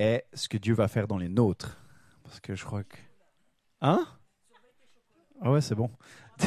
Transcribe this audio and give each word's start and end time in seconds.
est 0.00 0.26
ce 0.32 0.48
que 0.48 0.56
Dieu 0.56 0.74
va 0.74 0.88
faire 0.88 1.06
dans 1.06 1.18
les 1.18 1.28
nôtres. 1.28 1.76
Parce 2.24 2.40
que 2.40 2.54
je 2.54 2.64
crois 2.64 2.84
que... 2.84 2.96
Hein? 3.80 4.06
Ah 5.40 5.50
ouais, 5.50 5.60
c'est 5.60 5.74
bon. 5.74 5.90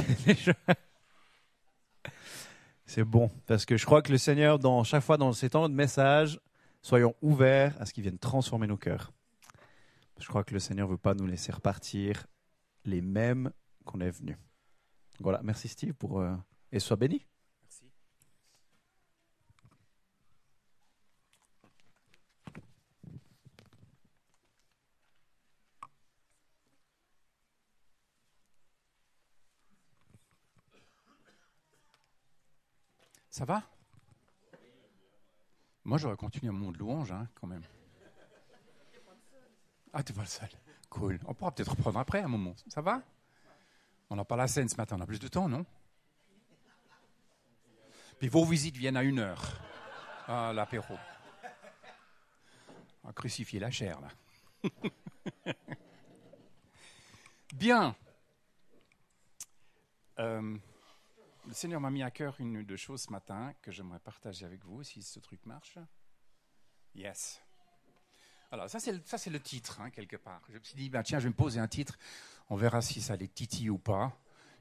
c'est 2.85 3.03
bon. 3.03 3.29
Parce 3.47 3.65
que 3.65 3.77
je 3.77 3.85
crois 3.85 4.01
que 4.01 4.11
le 4.11 4.17
Seigneur, 4.17 4.59
dans 4.59 4.83
chaque 4.83 5.03
fois 5.03 5.17
dans 5.17 5.33
ces 5.33 5.49
temps 5.51 5.69
de 5.69 5.73
message, 5.73 6.39
soyons 6.81 7.15
ouverts 7.21 7.75
à 7.79 7.85
ce 7.85 7.93
qu'il 7.93 8.03
vienne 8.03 8.17
transformer 8.19 8.67
nos 8.67 8.77
cœurs. 8.77 9.11
Je 10.19 10.27
crois 10.27 10.43
que 10.43 10.53
le 10.53 10.59
Seigneur 10.59 10.87
ne 10.87 10.93
veut 10.93 10.97
pas 10.97 11.13
nous 11.13 11.25
laisser 11.25 11.51
repartir 11.51 12.25
les 12.85 13.01
mêmes 13.01 13.51
qu'on 13.85 13.99
est 13.99 14.11
venus. 14.11 14.37
Voilà, 15.19 15.41
merci 15.43 15.67
Steve 15.67 15.93
pour... 15.93 16.19
euh, 16.19 16.35
Et 16.71 16.79
sois 16.79 16.97
béni. 16.97 17.25
Ça 33.33 33.45
va? 33.45 33.63
Moi, 35.85 35.97
j'aurais 35.97 36.15
continué 36.15 36.51
mon 36.51 36.71
de 36.71 36.77
louange, 36.77 37.11
hein, 37.11 37.27
quand 37.33 37.47
même. 37.47 37.63
Ah, 39.91 40.03
t'es 40.03 40.13
pas 40.13 40.21
le 40.21 40.27
seul. 40.27 40.49
Cool. 40.91 41.19
On 41.25 41.33
pourra 41.33 41.51
peut-être 41.51 41.71
reprendre 41.71 41.97
après, 41.97 42.21
un 42.21 42.27
moment. 42.27 42.53
Ça 42.67 42.81
va? 42.81 43.01
On 44.11 44.15
n'a 44.15 44.23
pas 44.23 44.35
la 44.35 44.47
scène 44.47 44.69
ce 44.69 44.75
matin, 44.77 44.97
on 44.99 45.01
a 45.01 45.07
plus 45.07 45.17
de 45.17 45.27
temps, 45.27 45.49
non? 45.49 45.65
Puis 48.19 48.27
vos 48.27 48.45
visites 48.45 48.77
viennent 48.77 48.97
à 48.97 49.01
une 49.01 49.17
heure. 49.17 49.41
Ah, 50.27 50.51
l'apéro. 50.53 50.93
On 53.03 53.07
va 53.07 53.13
crucifier 53.13 53.59
la 53.59 53.71
chair, 53.71 53.99
là. 53.99 54.09
Bien. 57.55 57.95
Euh, 60.19 60.55
le 61.53 61.57
Seigneur 61.57 61.79
m'a 61.79 61.91
mis 61.91 62.01
à 62.01 62.09
cœur 62.09 62.35
une 62.39 62.57
ou 62.57 62.63
deux 62.63 62.77
choses 62.77 63.03
ce 63.03 63.11
matin 63.11 63.53
que 63.61 63.71
j'aimerais 63.71 63.99
partager 63.99 64.43
avec 64.43 64.65
vous, 64.65 64.81
si 64.81 65.03
ce 65.03 65.19
truc 65.19 65.45
marche. 65.45 65.77
Yes. 66.95 67.39
Alors, 68.51 68.67
ça, 68.67 68.79
c'est 68.79 68.91
le, 68.91 69.33
le 69.33 69.39
titre, 69.39 69.79
hein, 69.79 69.91
quelque 69.91 70.15
part. 70.15 70.41
Je 70.49 70.57
me 70.57 70.63
suis 70.63 70.75
dit, 70.75 70.89
ben, 70.89 71.03
tiens, 71.03 71.19
je 71.19 71.25
vais 71.25 71.29
me 71.29 71.35
poser 71.35 71.59
un 71.59 71.67
titre. 71.67 71.99
On 72.49 72.55
verra 72.55 72.81
si 72.81 73.01
ça 73.01 73.15
les 73.15 73.27
titille 73.27 73.69
ou 73.69 73.77
pas. 73.77 74.17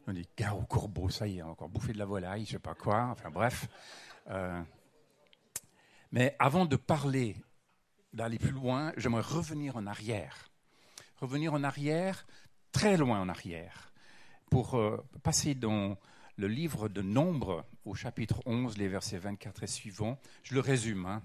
On 0.07 0.13
dit, 0.13 0.29
gars 0.37 0.53
au 0.53 0.67
corbeau, 0.67 1.09
ça 1.09 1.27
y 1.27 1.39
est, 1.39 1.43
encore 1.43 1.71
bouffé 1.71 1.95
de 1.95 1.99
la 1.99 2.05
volaille, 2.05 2.45
je 2.45 2.51
sais 2.51 2.59
pas 2.59 2.75
quoi. 2.75 3.05
Enfin, 3.05 3.31
bref. 3.31 3.69
Euh, 4.29 4.63
mais 6.11 6.37
avant 6.39 6.67
de 6.67 6.77
parler, 6.77 7.37
d'aller 8.13 8.39
plus 8.39 8.51
loin, 8.51 8.93
j'aimerais 8.99 9.23
revenir 9.23 9.79
en 9.79 9.87
arrière. 9.87 10.51
Revenir 11.23 11.55
en 11.55 11.65
arrière, 11.65 12.27
très 12.71 12.99
loin 12.99 13.19
en 13.19 13.31
arrière, 13.31 13.95
pour 14.51 14.75
euh, 14.75 15.03
passer 15.23 15.55
dans 15.55 15.97
le 16.37 16.49
livre 16.49 16.89
de 16.89 17.03
Nombre, 17.03 17.65
au 17.85 17.95
chapitre 17.95 18.41
11, 18.47 18.79
les 18.79 18.89
versets 18.89 19.19
24 19.19 19.63
et 19.63 19.67
suivants. 19.67 20.19
Je 20.43 20.55
le 20.55 20.61
résume. 20.61 21.07
hein. 21.07 21.23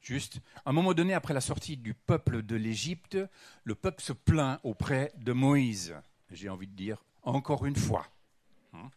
Juste, 0.00 0.40
à 0.64 0.70
un 0.70 0.72
moment 0.72 0.94
donné, 0.94 1.12
après 1.14 1.34
la 1.34 1.40
sortie 1.40 1.76
du 1.76 1.94
peuple 1.94 2.42
de 2.42 2.56
l'Égypte, 2.56 3.18
le 3.64 3.74
peuple 3.74 4.02
se 4.02 4.12
plaint 4.12 4.60
auprès 4.62 5.12
de 5.16 5.32
Moïse. 5.32 5.94
J'ai 6.30 6.48
envie 6.48 6.66
de 6.66 6.74
dire, 6.74 7.04
encore 7.22 7.66
une 7.66 7.76
fois. 7.76 8.06
Hein. 8.74 8.90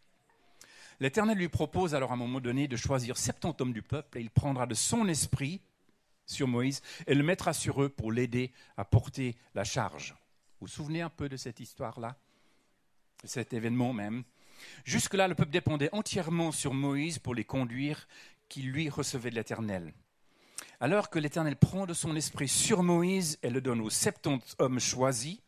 L'Éternel 0.99 1.37
lui 1.37 1.49
propose 1.49 1.95
alors 1.95 2.11
à 2.11 2.13
un 2.13 2.17
moment 2.17 2.39
donné 2.39 2.67
de 2.67 2.77
choisir 2.77 3.17
70 3.17 3.61
hommes 3.61 3.73
du 3.73 3.81
peuple 3.81 4.19
et 4.19 4.21
il 4.21 4.29
prendra 4.29 4.67
de 4.67 4.75
son 4.75 5.07
esprit 5.07 5.61
sur 6.25 6.47
Moïse 6.47 6.81
et 7.07 7.15
le 7.15 7.23
mettra 7.23 7.53
sur 7.53 7.81
eux 7.81 7.89
pour 7.89 8.11
l'aider 8.11 8.51
à 8.77 8.85
porter 8.85 9.35
la 9.55 9.63
charge. 9.63 10.11
Vous 10.59 10.67
vous 10.67 10.67
souvenez 10.67 11.01
un 11.01 11.09
peu 11.09 11.27
de 11.27 11.37
cette 11.37 11.59
histoire-là? 11.59 12.15
Cet 13.23 13.53
événement 13.53 13.93
même? 13.93 14.23
Jusque-là, 14.83 15.27
le 15.27 15.35
peuple 15.35 15.51
dépendait 15.51 15.89
entièrement 15.91 16.51
sur 16.51 16.73
Moïse 16.73 17.19
pour 17.19 17.35
les 17.35 17.43
conduire, 17.45 18.07
qui 18.49 18.61
lui 18.61 18.89
recevait 18.89 19.29
de 19.29 19.35
l'Éternel. 19.35 19.93
Alors 20.79 21.09
que 21.09 21.19
l'Éternel 21.19 21.55
prend 21.55 21.85
de 21.85 21.93
son 21.93 22.15
esprit 22.15 22.47
sur 22.47 22.83
Moïse 22.83 23.37
et 23.43 23.49
le 23.49 23.61
donne 23.61 23.81
aux 23.81 23.89
70 23.89 24.55
hommes 24.59 24.79
choisis, 24.79 25.39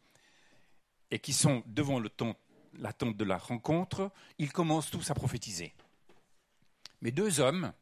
et 1.12 1.19
qui 1.19 1.34
sont 1.34 1.63
devant 1.68 2.00
la 2.00 2.94
tente 2.94 3.18
de 3.18 3.24
la 3.24 3.38
rencontre, 3.38 4.12
ils 4.40 4.51
commencent 4.51 4.90
tous 4.90 5.12
à 5.12 5.13
prophétiser. 5.13 5.74
Mais 7.01 7.12
deux 7.12 7.40
hommes, 7.40 7.74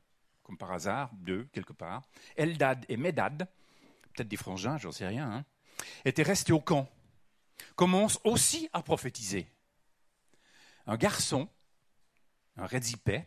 comme 0.44 0.58
par 0.58 0.72
hasard, 0.72 1.12
deux 1.14 1.48
quelque 1.54 1.74
part, 1.74 2.02
Eldad 2.36 2.86
et 2.90 2.98
Médad, 2.98 3.48
peut-être 4.14 4.28
des 4.28 4.38
frangins, 4.38 4.78
j'en 4.78 4.92
sais 4.92 5.08
rien, 5.08 5.32
hein, 5.32 5.46
étaient 6.04 6.24
restés 6.24 6.52
au 6.52 6.60
camp, 6.60 6.90
commencent 7.76 8.20
aussi 8.24 8.68
à 8.74 8.82
prophétiser. 8.82 9.48
Un 10.88 10.98
garçon, 10.98 11.48
un 12.58 12.66
rédipet, 12.66 13.26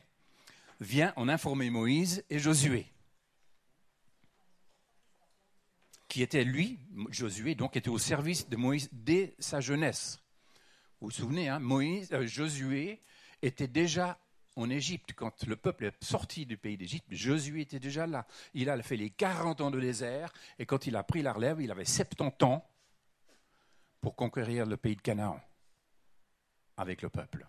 vient 0.80 1.12
en 1.16 1.28
informer 1.28 1.70
Moïse 1.70 2.24
et 2.30 2.38
Josué, 2.38 2.86
qui 6.08 6.22
était 6.22 6.44
lui, 6.44 6.78
Josué, 7.10 7.54
donc 7.54 7.76
était 7.76 7.88
au 7.88 7.98
service 7.98 8.48
de 8.48 8.56
Moïse 8.56 8.88
dès 8.92 9.34
sa 9.38 9.60
jeunesse. 9.60 10.18
Vous 11.00 11.08
vous 11.08 11.10
souvenez, 11.10 11.48
hein, 11.48 11.58
Moïse, 11.58 12.12
euh, 12.12 12.26
Josué 12.26 13.02
était 13.42 13.68
déjà 13.68 14.18
en 14.56 14.70
Égypte 14.70 15.12
quand 15.14 15.44
le 15.46 15.56
peuple 15.56 15.86
est 15.86 16.04
sorti 16.04 16.46
du 16.46 16.56
pays 16.56 16.76
d'Égypte. 16.76 17.06
Josué 17.10 17.62
était 17.62 17.80
déjà 17.80 18.06
là. 18.06 18.26
Il 18.54 18.70
a 18.70 18.80
fait 18.82 18.96
les 18.96 19.10
40 19.10 19.60
ans 19.60 19.70
de 19.70 19.80
désert 19.80 20.32
et 20.58 20.66
quand 20.66 20.86
il 20.86 20.96
a 20.96 21.02
pris 21.02 21.22
la 21.22 21.32
relève, 21.32 21.60
il 21.60 21.70
avait 21.70 21.84
70 21.84 22.44
ans 22.44 22.64
pour 24.00 24.14
conquérir 24.14 24.66
le 24.66 24.76
pays 24.76 24.96
de 24.96 25.02
Canaan 25.02 25.40
avec 26.76 27.02
le 27.02 27.08
peuple. 27.08 27.46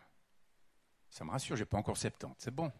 Ça 1.10 1.24
me 1.26 1.32
rassure, 1.32 1.56
j'ai 1.56 1.66
pas 1.66 1.78
encore 1.78 1.98
70, 1.98 2.34
c'est 2.38 2.52
bon. 2.54 2.72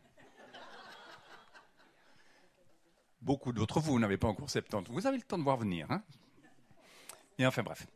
Beaucoup 3.22 3.52
d'entre 3.54 3.80
vous 3.80 4.00
n'avez 4.00 4.18
pas 4.18 4.28
encore 4.28 4.50
70. 4.50 4.92
Vous 4.92 5.08
avez 5.08 5.18
le 5.18 5.24
temps 5.24 5.38
de 5.38 5.44
voir 5.44 5.58
venir. 5.58 5.90
Hein 5.92 6.04
Et 7.40 7.46
enfin, 7.46 7.64
bref. 7.64 7.88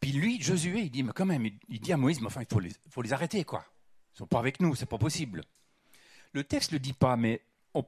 Puis 0.00 0.10
lui, 0.12 0.42
Josué, 0.42 0.80
il 0.80 0.90
dit, 0.90 1.04
mais 1.04 1.12
quand 1.12 1.26
même, 1.26 1.46
il- 1.68 1.80
dit 1.80 1.92
à 1.92 1.96
Moïse, 1.96 2.20
mais 2.20 2.26
enfin, 2.26 2.40
il 2.42 2.48
faut 2.52 2.58
les, 2.58 2.72
faut 2.90 3.02
les 3.02 3.12
arrêter, 3.12 3.44
quoi. 3.44 3.64
Ils 4.14 4.18
sont 4.18 4.26
pas 4.26 4.40
avec 4.40 4.58
nous, 4.60 4.74
c'est 4.74 4.86
pas 4.86 4.98
possible. 4.98 5.42
Le 6.32 6.42
texte 6.42 6.72
ne 6.72 6.76
le 6.76 6.80
dit 6.80 6.92
pas, 6.94 7.16
mais 7.16 7.40
on, 7.74 7.84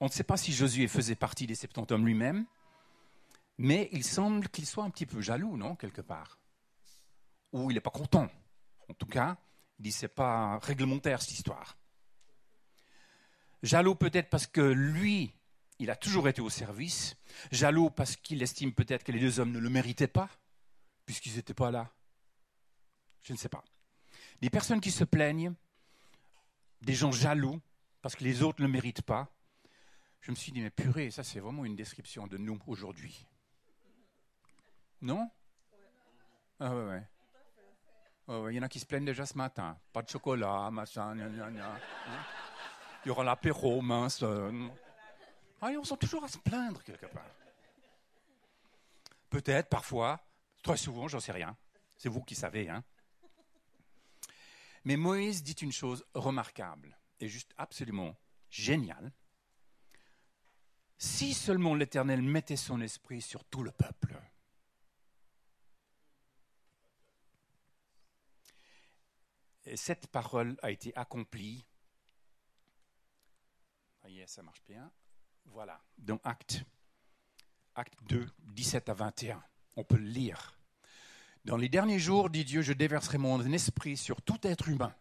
on 0.00 0.06
ne 0.06 0.10
sait 0.10 0.24
pas 0.24 0.38
si 0.38 0.52
Josué 0.52 0.88
faisait 0.88 1.14
partie 1.16 1.46
des 1.46 1.54
70 1.54 1.92
hommes 1.92 2.06
lui-même, 2.06 2.46
mais 3.58 3.90
il 3.92 4.02
semble 4.02 4.48
qu'il 4.48 4.64
soit 4.64 4.84
un 4.84 4.90
petit 4.90 5.04
peu 5.04 5.20
jaloux, 5.20 5.58
non, 5.58 5.76
quelque 5.76 6.00
part. 6.00 6.38
Ou 7.52 7.70
il 7.70 7.74
n'est 7.74 7.80
pas 7.80 7.90
content. 7.90 8.28
En 8.88 8.94
tout 8.94 9.06
cas, 9.06 9.36
il 9.78 9.84
dit, 9.84 9.92
c'est 9.92 10.08
pas 10.08 10.58
réglementaire, 10.58 11.22
cette 11.22 11.32
histoire. 11.32 11.76
Jaloux 13.62 13.94
peut-être 13.94 14.30
parce 14.30 14.46
que 14.46 14.60
lui, 14.60 15.34
il 15.78 15.90
a 15.90 15.96
toujours 15.96 16.28
été 16.28 16.40
au 16.40 16.50
service. 16.50 17.16
Jaloux 17.50 17.90
parce 17.90 18.16
qu'il 18.16 18.42
estime 18.42 18.72
peut-être 18.72 19.04
que 19.04 19.12
les 19.12 19.20
deux 19.20 19.40
hommes 19.40 19.52
ne 19.52 19.58
le 19.58 19.70
méritaient 19.70 20.08
pas, 20.08 20.30
puisqu'ils 21.06 21.36
n'étaient 21.36 21.54
pas 21.54 21.70
là. 21.70 21.90
Je 23.22 23.32
ne 23.32 23.38
sais 23.38 23.48
pas. 23.48 23.64
Des 24.40 24.50
personnes 24.50 24.80
qui 24.80 24.90
se 24.90 25.04
plaignent, 25.04 25.54
des 26.80 26.94
gens 26.94 27.12
jaloux 27.12 27.60
parce 28.02 28.16
que 28.16 28.24
les 28.24 28.42
autres 28.42 28.62
ne 28.62 28.66
le 28.66 28.72
méritent 28.72 29.02
pas. 29.02 29.30
Je 30.20 30.30
me 30.30 30.36
suis 30.36 30.52
dit, 30.52 30.60
mais 30.60 30.70
purée, 30.70 31.10
ça 31.10 31.22
c'est 31.22 31.40
vraiment 31.40 31.64
une 31.64 31.76
description 31.76 32.26
de 32.26 32.38
nous 32.38 32.58
aujourd'hui. 32.66 33.26
Non? 35.02 35.30
Ah 36.58 36.74
ouais, 36.74 36.84
ouais. 36.84 37.09
Ah 38.32 38.38
ouais, 38.42 38.54
Il 38.54 38.56
y 38.56 38.60
en 38.60 38.62
a 38.62 38.68
qui 38.68 38.78
se 38.78 38.86
plaignent 38.86 39.04
déjà 39.04 39.26
ce 39.26 39.36
matin. 39.36 39.76
Pas 39.92 40.02
de 40.02 40.08
chocolat, 40.08 40.70
machin, 40.70 41.16
gna, 41.16 41.28
gna, 41.28 41.50
gna. 41.50 41.80
Il 43.04 43.08
y 43.08 43.10
aura 43.10 43.24
l'apéro, 43.24 43.82
mince. 43.82 44.22
euh. 44.22 44.68
Ah, 45.60 45.72
et 45.72 45.76
on 45.76 45.82
sent 45.82 45.96
toujours 45.96 46.22
à 46.22 46.28
se 46.28 46.38
plaindre 46.38 46.80
quelque 46.84 47.06
part. 47.06 47.26
Peut-être, 49.30 49.68
parfois, 49.68 50.20
très 50.62 50.76
souvent, 50.76 51.08
j'en 51.08 51.18
sais 51.18 51.32
rien. 51.32 51.56
C'est 51.96 52.08
vous 52.08 52.22
qui 52.22 52.36
savez. 52.36 52.68
Hein. 52.68 52.84
Mais 54.84 54.96
Moïse 54.96 55.42
dit 55.42 55.56
une 55.60 55.72
chose 55.72 56.04
remarquable 56.14 56.96
et 57.18 57.26
juste 57.26 57.52
absolument 57.58 58.16
géniale. 58.48 59.12
Si 60.98 61.34
seulement 61.34 61.74
l'Éternel 61.74 62.22
mettait 62.22 62.54
son 62.56 62.80
esprit 62.80 63.22
sur 63.22 63.44
tout 63.44 63.64
le 63.64 63.72
peuple. 63.72 64.16
Cette 69.76 70.06
parole 70.08 70.56
a 70.62 70.70
été 70.70 70.96
accomplie 70.96 71.64
ah, 74.02 74.08
yes, 74.08 74.30
ça 74.30 74.42
marche 74.42 74.62
bien. 74.66 74.90
Voilà, 75.46 75.80
dans 75.98 76.18
Acte, 76.24 76.64
Acte 77.74 77.98
2, 78.08 78.26
17 78.38 78.88
à 78.88 78.94
21. 78.94 79.42
On 79.76 79.84
peut 79.84 79.96
le 79.96 80.06
lire. 80.06 80.58
Dans 81.44 81.56
les 81.56 81.68
derniers 81.68 81.98
jours, 81.98 82.30
dit 82.30 82.44
Dieu, 82.44 82.62
je 82.62 82.72
déverserai 82.72 83.18
mon 83.18 83.40
esprit 83.52 83.96
sur 83.96 84.22
tout 84.22 84.38
être 84.42 84.68
humain. 84.68 84.94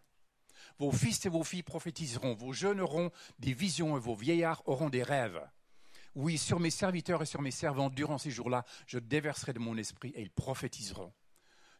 Vos 0.77 0.91
fils 0.91 1.25
et 1.25 1.29
vos 1.29 1.43
filles 1.43 1.63
prophétiseront, 1.63 2.35
vos 2.35 2.53
jeunes 2.53 2.79
auront 2.79 3.11
des 3.39 3.53
visions 3.53 3.97
et 3.97 3.99
vos 3.99 4.15
vieillards 4.15 4.63
auront 4.65 4.89
des 4.89 5.03
rêves. 5.03 5.41
Oui, 6.15 6.37
sur 6.37 6.59
mes 6.59 6.69
serviteurs 6.69 7.21
et 7.21 7.25
sur 7.25 7.41
mes 7.41 7.51
servantes, 7.51 7.93
durant 7.93 8.17
ces 8.17 8.31
jours-là, 8.31 8.65
je 8.87 8.99
déverserai 8.99 9.53
de 9.53 9.59
mon 9.59 9.77
esprit 9.77 10.11
et 10.15 10.21
ils 10.21 10.31
prophétiseront. 10.31 11.13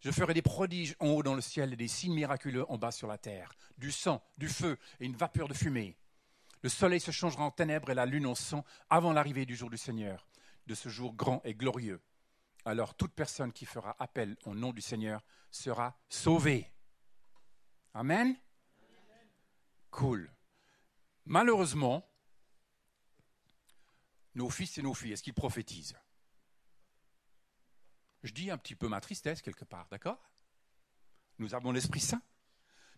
Je 0.01 0.11
ferai 0.11 0.33
des 0.33 0.41
prodiges 0.41 0.95
en 0.99 1.07
haut 1.07 1.23
dans 1.23 1.35
le 1.35 1.41
ciel 1.41 1.73
et 1.73 1.75
des 1.75 1.89
signes 1.89 2.13
miraculeux 2.13 2.69
en 2.71 2.77
bas 2.77 2.91
sur 2.91 3.07
la 3.07 3.17
terre, 3.17 3.51
du 3.77 3.91
sang, 3.91 4.23
du 4.37 4.47
feu 4.47 4.77
et 4.99 5.05
une 5.05 5.15
vapeur 5.15 5.47
de 5.47 5.53
fumée. 5.53 5.97
Le 6.61 6.69
soleil 6.69 6.99
se 6.99 7.11
changera 7.11 7.43
en 7.43 7.51
ténèbres 7.51 7.89
et 7.89 7.95
la 7.95 8.05
lune 8.05 8.25
en 8.25 8.35
sang 8.35 8.63
avant 8.89 9.13
l'arrivée 9.13 9.45
du 9.45 9.55
jour 9.55 9.69
du 9.69 9.77
Seigneur, 9.77 10.27
de 10.67 10.75
ce 10.75 10.89
jour 10.89 11.13
grand 11.13 11.41
et 11.43 11.53
glorieux. 11.53 12.01
Alors 12.65 12.95
toute 12.95 13.13
personne 13.13 13.51
qui 13.51 13.65
fera 13.65 13.95
appel 13.99 14.37
au 14.45 14.55
nom 14.55 14.71
du 14.71 14.81
Seigneur 14.81 15.21
sera 15.51 15.97
sauvée. 16.09 16.71
Amen. 17.93 18.37
Cool. 19.91 20.31
Malheureusement, 21.25 22.05
nos 24.35 24.49
fils 24.49 24.77
et 24.77 24.81
nos 24.81 24.93
filles, 24.93 25.13
est-ce 25.13 25.23
qu'ils 25.23 25.33
prophétisent? 25.33 25.95
Je 28.23 28.31
dis 28.33 28.51
un 28.51 28.57
petit 28.57 28.75
peu 28.75 28.87
ma 28.87 29.01
tristesse 29.01 29.41
quelque 29.41 29.65
part, 29.65 29.87
d'accord? 29.89 30.19
Nous 31.37 31.55
avons 31.55 31.71
l'Esprit 31.71 32.01
Saint. 32.01 32.21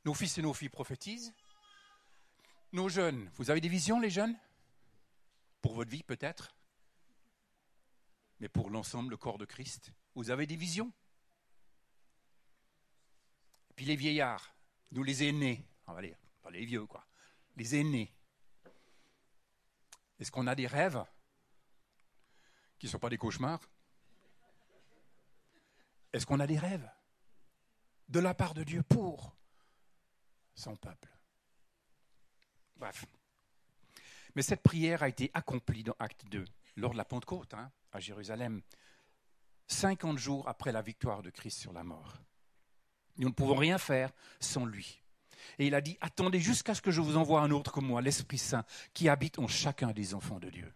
Nos 0.04 0.16
fils 0.16 0.38
et 0.38 0.42
nos 0.42 0.54
filles 0.54 0.70
prophétisent. 0.70 1.34
Nos 2.72 2.90
jeunes, 2.90 3.30
vous 3.36 3.52
avez 3.52 3.62
des 3.62 3.70
visions, 3.70 4.00
les 4.00 4.10
jeunes? 4.10 4.36
Pour 5.62 5.74
votre 5.76 5.92
vie, 5.92 6.04
peut-être? 6.04 6.56
Mais 8.40 8.50
pour 8.50 8.72
l'ensemble, 8.72 9.12
le 9.12 9.18
corps 9.18 9.38
de 9.38 9.46
Christ, 9.46 9.92
vous 10.16 10.32
avez 10.32 10.48
des 10.48 10.56
visions? 10.56 10.92
Puis 13.76 13.86
les 13.86 13.96
vieillards, 13.96 14.56
nous 14.92 15.04
les 15.04 15.24
aînés, 15.24 15.64
on 15.86 15.94
va 15.94 16.02
dire, 16.02 16.18
pas 16.42 16.50
les 16.50 16.66
vieux, 16.66 16.86
quoi, 16.88 17.06
les 17.58 17.76
aînés. 17.76 18.12
Est-ce 20.20 20.32
qu'on 20.32 20.48
a 20.48 20.56
des 20.56 20.68
rêves 20.68 21.04
qui 22.80 22.88
ne 22.88 22.92
sont 22.92 23.00
pas 23.00 23.10
des 23.10 23.18
cauchemars? 23.18 23.62
Est-ce 26.14 26.26
qu'on 26.26 26.40
a 26.40 26.48
des 26.48 26.58
rêves 26.58 26.90
de 28.10 28.20
la 28.20 28.34
part 28.34 28.54
de 28.54 28.64
Dieu 28.64 28.84
pour 28.84 29.36
son 30.54 30.76
peuple? 30.76 31.10
Bref. 32.76 33.06
Mais 34.36 34.42
cette 34.42 34.64
prière 34.64 35.04
a 35.04 35.10
été 35.10 35.32
accomplie 35.34 35.84
dans 35.84 35.96
Acte 36.00 36.26
2, 36.26 36.46
lors 36.78 36.92
de 36.92 36.98
la 36.98 37.06
Pentecôte, 37.06 37.54
hein, 37.54 37.72
à 37.92 38.00
Jérusalem, 38.00 38.62
50 39.68 40.18
jours 40.18 40.48
après 40.48 40.72
la 40.72 40.82
victoire 40.82 41.22
de 41.22 41.30
Christ 41.30 41.60
sur 41.60 41.74
la 41.74 41.84
mort. 41.84 42.18
Nous 43.18 43.30
ne 43.30 43.34
pouvons 43.34 43.56
rien 43.56 43.78
faire 43.78 44.12
sans 44.40 44.66
lui. 44.66 45.02
Et 45.60 45.68
il 45.68 45.76
a 45.76 45.82
dit, 45.82 45.98
attendez 46.02 46.40
jusqu'à 46.40 46.76
ce 46.76 46.82
que 46.82 46.92
je 46.92 47.02
vous 47.02 47.18
envoie 47.18 47.42
un 47.42 47.52
autre 47.52 47.72
comme 47.72 47.88
moi, 47.88 48.02
l'Esprit 48.02 48.38
Saint, 48.38 48.66
qui 48.94 49.10
habite 49.10 49.40
en 49.40 49.48
chacun 49.48 49.92
des 49.92 50.14
enfants 50.14 50.40
de 50.40 50.50
Dieu 50.50 50.74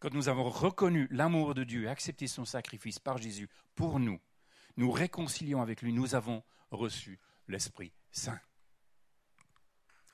quand 0.00 0.14
nous 0.14 0.28
avons 0.28 0.48
reconnu 0.48 1.06
l'amour 1.10 1.54
de 1.54 1.62
Dieu 1.62 1.84
et 1.84 1.88
accepté 1.88 2.26
son 2.26 2.46
sacrifice 2.46 2.98
par 2.98 3.18
Jésus 3.18 3.48
pour 3.74 4.00
nous, 4.00 4.18
nous 4.76 4.90
réconcilions 4.90 5.60
avec 5.60 5.82
lui, 5.82 5.92
nous 5.92 6.14
avons 6.14 6.42
reçu 6.70 7.20
l'Esprit 7.48 7.92
Saint. 8.10 8.40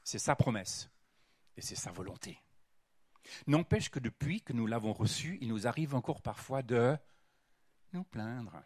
C'est 0.03 0.19
sa 0.19 0.35
promesse 0.35 0.91
et 1.57 1.63
c'est 1.63 1.77
sa 1.77 1.93
volonté. 1.93 2.39
N'empêche 3.47 3.89
que 3.89 4.01
depuis 4.01 4.43
que 4.43 4.53
nous 4.53 4.67
l'avons 4.67 4.93
reçu, 4.93 5.39
il 5.41 5.49
nous 5.49 5.67
arrive 5.67 5.95
encore 5.95 6.21
parfois 6.21 6.63
de 6.63 6.97
nous 7.93 8.05
plaindre. 8.05 8.63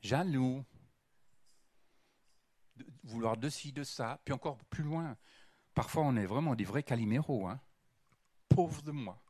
Jaloux, 0.00 0.64
de 2.76 2.86
vouloir 3.04 3.36
de 3.36 3.48
ci, 3.48 3.72
de 3.72 3.84
ça, 3.84 4.20
puis 4.24 4.34
encore 4.34 4.58
plus 4.64 4.82
loin. 4.82 5.16
Parfois, 5.72 6.02
on 6.02 6.16
est 6.16 6.26
vraiment 6.26 6.54
des 6.54 6.64
vrais 6.64 6.82
caliméros. 6.82 7.48
Hein 7.48 7.60
pauvre 8.54 8.82
de 8.82 8.92
moi. 8.92 9.20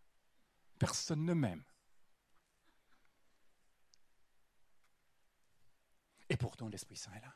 Personne 0.78 1.24
ne 1.24 1.32
m'aime. 1.32 1.64
Et 6.28 6.36
pourtant, 6.36 6.68
l'Esprit 6.68 6.96
Saint 6.96 7.12
est 7.14 7.20
là. 7.20 7.34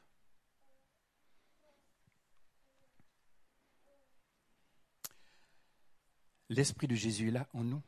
L'Esprit 6.50 6.88
de 6.88 6.94
Jésus 6.94 7.28
est 7.28 7.32
là 7.32 7.48
en 7.54 7.64
nous. 7.64 7.82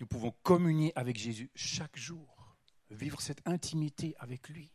Nous 0.00 0.06
pouvons 0.06 0.30
communier 0.42 0.92
avec 0.96 1.16
Jésus 1.16 1.50
chaque 1.54 1.96
jour, 1.96 2.56
vivre 2.90 3.20
cette 3.20 3.46
intimité 3.46 4.14
avec 4.18 4.48
lui. 4.48 4.72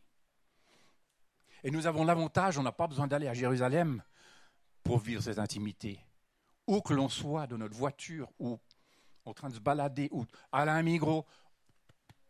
Et 1.64 1.70
nous 1.70 1.86
avons 1.86 2.04
l'avantage, 2.04 2.58
on 2.58 2.62
n'a 2.62 2.72
pas 2.72 2.88
besoin 2.88 3.06
d'aller 3.06 3.28
à 3.28 3.34
Jérusalem 3.34 4.02
pour 4.82 4.98
vivre 4.98 5.22
cette 5.22 5.38
intimité 5.38 6.04
où 6.66 6.80
que 6.80 6.94
l'on 6.94 7.08
soit, 7.08 7.46
dans 7.46 7.58
notre 7.58 7.76
voiture, 7.76 8.30
ou 8.38 8.58
en 9.24 9.34
train 9.34 9.48
de 9.48 9.54
se 9.54 9.60
balader, 9.60 10.08
ou 10.12 10.24
à 10.50 10.64
la 10.64 10.82
migros, 10.82 11.26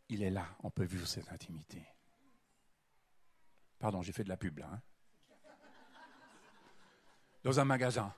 il 0.08 0.22
est 0.22 0.30
là, 0.30 0.46
on 0.60 0.70
peut 0.70 0.84
vivre 0.84 1.06
cette 1.06 1.30
intimité. 1.30 1.82
Pardon, 3.78 4.02
j'ai 4.02 4.12
fait 4.12 4.24
de 4.24 4.28
la 4.28 4.36
pub 4.36 4.58
là. 4.58 4.70
Hein. 4.72 4.80
Dans 7.42 7.58
un 7.58 7.64
magasin. 7.64 8.14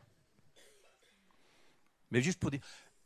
Mais 2.11 2.20
juste 2.20 2.38
pour 2.38 2.50
dire, 2.50 2.61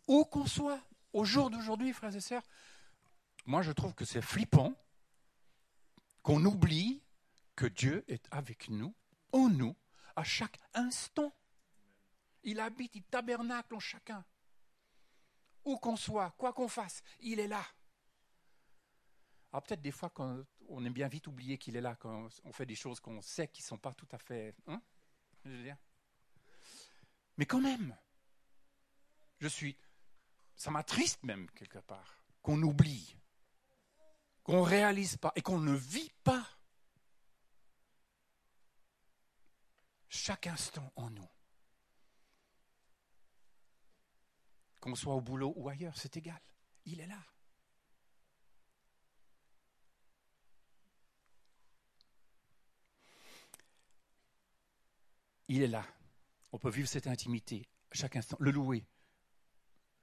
où 0.09 0.25
qu'on 0.25 0.47
soit, 0.47 0.81
au 1.13 1.25
jour 1.25 1.51
d'aujourd'hui, 1.51 1.93
frères 1.93 2.15
et 2.15 2.21
sœurs, 2.21 2.43
moi 3.47 3.63
je 3.63 3.73
trouve 3.73 3.95
que 3.95 4.05
c'est 4.05 4.23
flippant 4.23 4.75
qu'on 6.23 6.45
oublie 6.45 7.03
que 7.55 7.67
Dieu 7.67 8.05
est 8.09 8.27
avec 8.31 8.69
nous, 8.69 8.95
en 9.33 9.49
nous, 9.49 9.77
à 10.17 10.25
chaque 10.25 10.59
instant. 10.75 11.33
Il 12.43 12.61
habite, 12.61 12.95
il 12.95 13.05
tabernacle 13.05 13.75
en 13.75 13.81
chacun. 13.81 14.25
Où 15.65 15.77
qu'on 15.77 15.97
soit, 15.97 16.31
quoi 16.39 16.53
qu'on 16.53 16.69
fasse, 16.69 17.03
il 17.21 17.41
est 17.41 17.49
là. 17.49 17.65
Alors 19.53 19.63
peut-être 19.63 19.83
des 19.83 19.93
fois 19.93 20.11
quand 20.11 20.45
on 20.69 20.85
aime 20.85 20.93
bien 20.93 21.09
vite 21.09 21.27
oublier 21.27 21.59
qu'il 21.59 21.77
est 21.77 21.81
là 21.81 21.97
quand 21.97 22.29
on 22.45 22.53
fait 22.53 22.67
des 22.67 22.75
choses 22.75 23.01
qu'on 23.01 23.21
sait 23.23 23.49
qui 23.49 23.63
ne 23.63 23.67
sont 23.67 23.79
pas 23.79 23.95
tout 23.95 24.09
à 24.13 24.19
fait... 24.19 24.55
Hein. 24.67 24.81
Mais 27.37 27.47
quand 27.47 27.61
même, 27.61 27.97
je 29.39 29.49
suis... 29.49 29.77
Ça 30.57 30.71
m'attriste 30.71 31.23
même 31.23 31.51
quelque 31.53 31.79
part 31.79 32.19
qu'on 32.43 32.63
oublie, 32.63 33.17
qu'on 34.43 34.57
ne 34.57 34.69
réalise 34.69 35.17
pas 35.17 35.33
et 35.37 35.43
qu'on 35.43 35.61
ne 35.61 35.75
vit 35.75 36.13
pas 36.25 36.47
chaque 40.09 40.47
instant 40.47 40.93
en 40.97 41.11
nous. 41.11 41.29
Qu'on 44.89 44.95
soit 44.95 45.15
au 45.15 45.21
boulot 45.21 45.53
ou 45.57 45.69
ailleurs, 45.69 45.99
c'est 45.99 46.17
égal. 46.17 46.41
Il 46.87 47.01
est 47.01 47.07
là. 47.07 47.23
Il 55.49 55.61
est 55.61 55.67
là. 55.67 55.85
On 56.53 56.59
peut 56.59 56.71
vivre 56.71 56.89
cette 56.89 57.07
intimité 57.07 57.69
à 57.91 57.97
chaque 57.97 58.17
instant, 58.17 58.39
le 58.41 58.51
louer, 58.51 58.87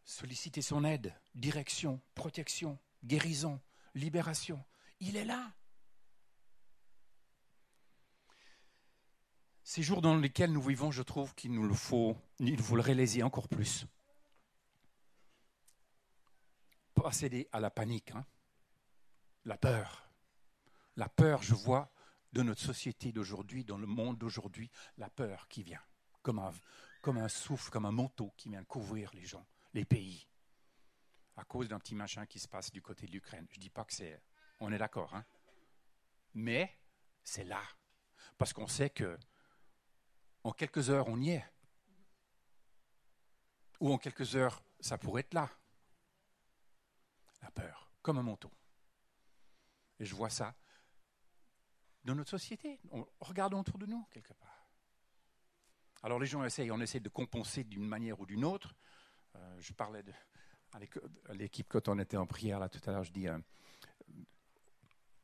solliciter 0.03 0.61
son 0.61 0.83
aide, 0.83 1.15
direction, 1.33 1.99
protection, 2.13 2.77
guérison, 3.03 3.59
libération. 3.95 4.63
Il 4.99 5.15
est 5.15 5.25
là. 5.25 5.51
Ces 9.63 9.81
jours 9.81 10.03
dans 10.03 10.15
lesquels 10.15 10.51
nous 10.51 10.61
vivons, 10.61 10.91
je 10.91 11.01
trouve 11.01 11.33
qu'il 11.33 11.53
nous 11.53 11.67
le 11.67 11.73
faut, 11.73 12.15
il 12.37 12.61
faut 12.61 12.75
le 12.75 12.83
réaliser 12.83 13.23
encore 13.23 13.47
plus 13.47 13.87
pas 17.05 17.11
céder 17.11 17.47
à 17.51 17.59
la 17.59 17.69
panique, 17.69 18.09
hein. 18.15 18.25
la 19.43 19.59
peur. 19.59 20.09
La 20.95 21.07
peur, 21.07 21.43
je 21.43 21.53
vois, 21.53 21.91
de 22.33 22.41
notre 22.41 22.61
société 22.61 23.11
d'aujourd'hui, 23.11 23.63
dans 23.63 23.77
le 23.77 23.85
monde 23.85 24.17
d'aujourd'hui, 24.17 24.71
la 24.97 25.07
peur 25.11 25.47
qui 25.47 25.61
vient, 25.61 25.83
comme 26.23 26.39
un, 26.39 26.51
comme 27.03 27.19
un 27.19 27.27
souffle, 27.27 27.69
comme 27.69 27.85
un 27.85 27.91
manteau 27.91 28.33
qui 28.37 28.49
vient 28.49 28.63
couvrir 28.63 29.11
les 29.13 29.23
gens, 29.23 29.45
les 29.75 29.85
pays, 29.85 30.27
à 31.37 31.43
cause 31.43 31.67
d'un 31.67 31.77
petit 31.77 31.93
machin 31.93 32.25
qui 32.25 32.39
se 32.39 32.47
passe 32.47 32.71
du 32.71 32.81
côté 32.81 33.05
de 33.05 33.11
l'Ukraine. 33.11 33.45
Je 33.51 33.57
ne 33.57 33.61
dis 33.61 33.69
pas 33.69 33.85
que 33.85 33.93
c'est... 33.93 34.19
On 34.59 34.73
est 34.73 34.79
d'accord, 34.79 35.13
hein 35.13 35.25
mais 36.33 36.75
c'est 37.23 37.43
là. 37.43 37.61
Parce 38.39 38.51
qu'on 38.51 38.67
sait 38.67 38.89
que 38.89 39.15
en 40.43 40.53
quelques 40.53 40.89
heures, 40.89 41.07
on 41.07 41.21
y 41.21 41.29
est. 41.29 41.45
Ou 43.79 43.93
en 43.93 43.99
quelques 43.99 44.35
heures, 44.35 44.63
ça 44.79 44.97
pourrait 44.97 45.21
être 45.21 45.35
là 45.35 45.51
la 47.41 47.51
peur, 47.51 47.91
comme 48.01 48.17
un 48.17 48.23
manteau. 48.23 48.51
Et 49.99 50.05
je 50.05 50.15
vois 50.15 50.29
ça 50.29 50.55
dans 52.03 52.15
notre 52.15 52.29
société. 52.29 52.79
On, 52.91 53.05
regardons 53.19 53.59
autour 53.59 53.77
de 53.77 53.85
nous, 53.85 54.05
quelque 54.11 54.33
part. 54.33 54.69
Alors 56.03 56.19
les 56.19 56.27
gens 56.27 56.43
essayent, 56.43 56.71
on 56.71 56.79
essaie 56.79 56.99
de 56.99 57.09
compenser 57.09 57.63
d'une 57.63 57.85
manière 57.85 58.19
ou 58.19 58.25
d'une 58.25 58.45
autre. 58.45 58.75
Euh, 59.35 59.55
je 59.59 59.73
parlais 59.73 60.03
de, 60.03 60.13
l'équipe 61.33 61.67
quand 61.69 61.87
on 61.87 61.97
était 61.99 62.17
en 62.17 62.27
prière 62.27 62.59
là 62.59 62.69
tout 62.69 62.81
à 62.87 62.91
l'heure, 62.91 63.03
je 63.03 63.11
dis, 63.11 63.27
euh, 63.27 63.37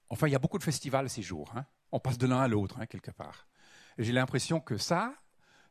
enfin 0.09 0.27
il 0.27 0.31
y 0.31 0.35
a 0.35 0.39
beaucoup 0.39 0.57
de 0.57 0.63
festivals 0.63 1.09
ces 1.09 1.21
jours. 1.21 1.51
Hein. 1.55 1.65
On 1.91 1.99
passe 1.99 2.17
de 2.17 2.25
l'un 2.25 2.39
à 2.39 2.47
l'autre, 2.47 2.79
hein, 2.79 2.87
quelque 2.87 3.11
part. 3.11 3.47
J'ai 3.97 4.13
l'impression 4.13 4.59
que 4.59 4.77
ça, 4.77 5.13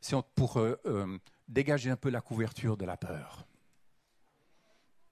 c'est 0.00 0.16
pour 0.34 0.58
euh, 0.58 1.18
dégager 1.48 1.90
un 1.90 1.96
peu 1.96 2.10
la 2.10 2.20
couverture 2.20 2.76
de 2.76 2.84
la 2.84 2.96
peur. 2.96 3.46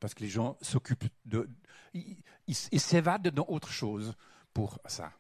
Parce 0.01 0.15
que 0.15 0.23
les 0.23 0.29
gens 0.29 0.57
s'occupent 0.61 1.09
de. 1.25 1.49
Ils 1.95 2.81
s'évadent 2.81 3.29
dans 3.29 3.47
autre 3.49 3.71
chose 3.71 4.15
pour 4.55 4.79
ça. 4.87 5.13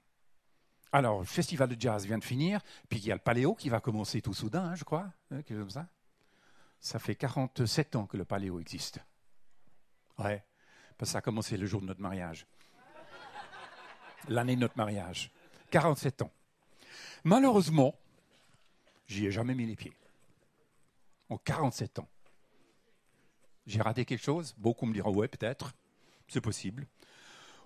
Alors, 0.92 1.20
le 1.20 1.26
festival 1.26 1.68
de 1.68 1.78
jazz 1.78 2.06
vient 2.06 2.18
de 2.18 2.24
finir, 2.24 2.62
puis 2.88 2.98
il 2.98 3.06
y 3.06 3.12
a 3.12 3.14
le 3.14 3.20
paléo 3.20 3.54
qui 3.54 3.68
va 3.68 3.80
commencer 3.80 4.22
tout 4.22 4.32
soudain, 4.32 4.64
hein, 4.64 4.74
je 4.74 4.84
crois, 4.84 5.12
hein, 5.30 5.42
quelque 5.42 5.50
chose 5.50 5.60
comme 5.60 5.70
ça. 5.70 5.88
Ça 6.80 6.98
fait 6.98 7.14
47 7.14 7.96
ans 7.96 8.06
que 8.06 8.16
le 8.16 8.24
paléo 8.24 8.58
existe. 8.60 9.00
Ouais, 10.18 10.44
parce 10.96 11.10
que 11.10 11.12
ça 11.12 11.18
a 11.18 11.20
commencé 11.20 11.56
le 11.56 11.66
jour 11.66 11.80
de 11.80 11.86
notre 11.86 12.00
mariage. 12.00 12.46
L'année 14.28 14.56
de 14.56 14.60
notre 14.60 14.76
mariage. 14.76 15.30
47 15.70 16.22
ans. 16.22 16.32
Malheureusement, 17.24 17.94
j'y 19.06 19.26
ai 19.26 19.30
jamais 19.30 19.54
mis 19.54 19.66
les 19.66 19.76
pieds. 19.76 19.92
En 21.28 21.36
47 21.36 21.98
ans. 21.98 22.08
J'ai 23.68 23.82
raté 23.82 24.04
quelque 24.04 24.24
chose 24.24 24.54
Beaucoup 24.56 24.86
me 24.86 24.94
diront, 24.94 25.14
ouais, 25.14 25.28
peut-être. 25.28 25.74
C'est 26.26 26.40
possible 26.40 26.86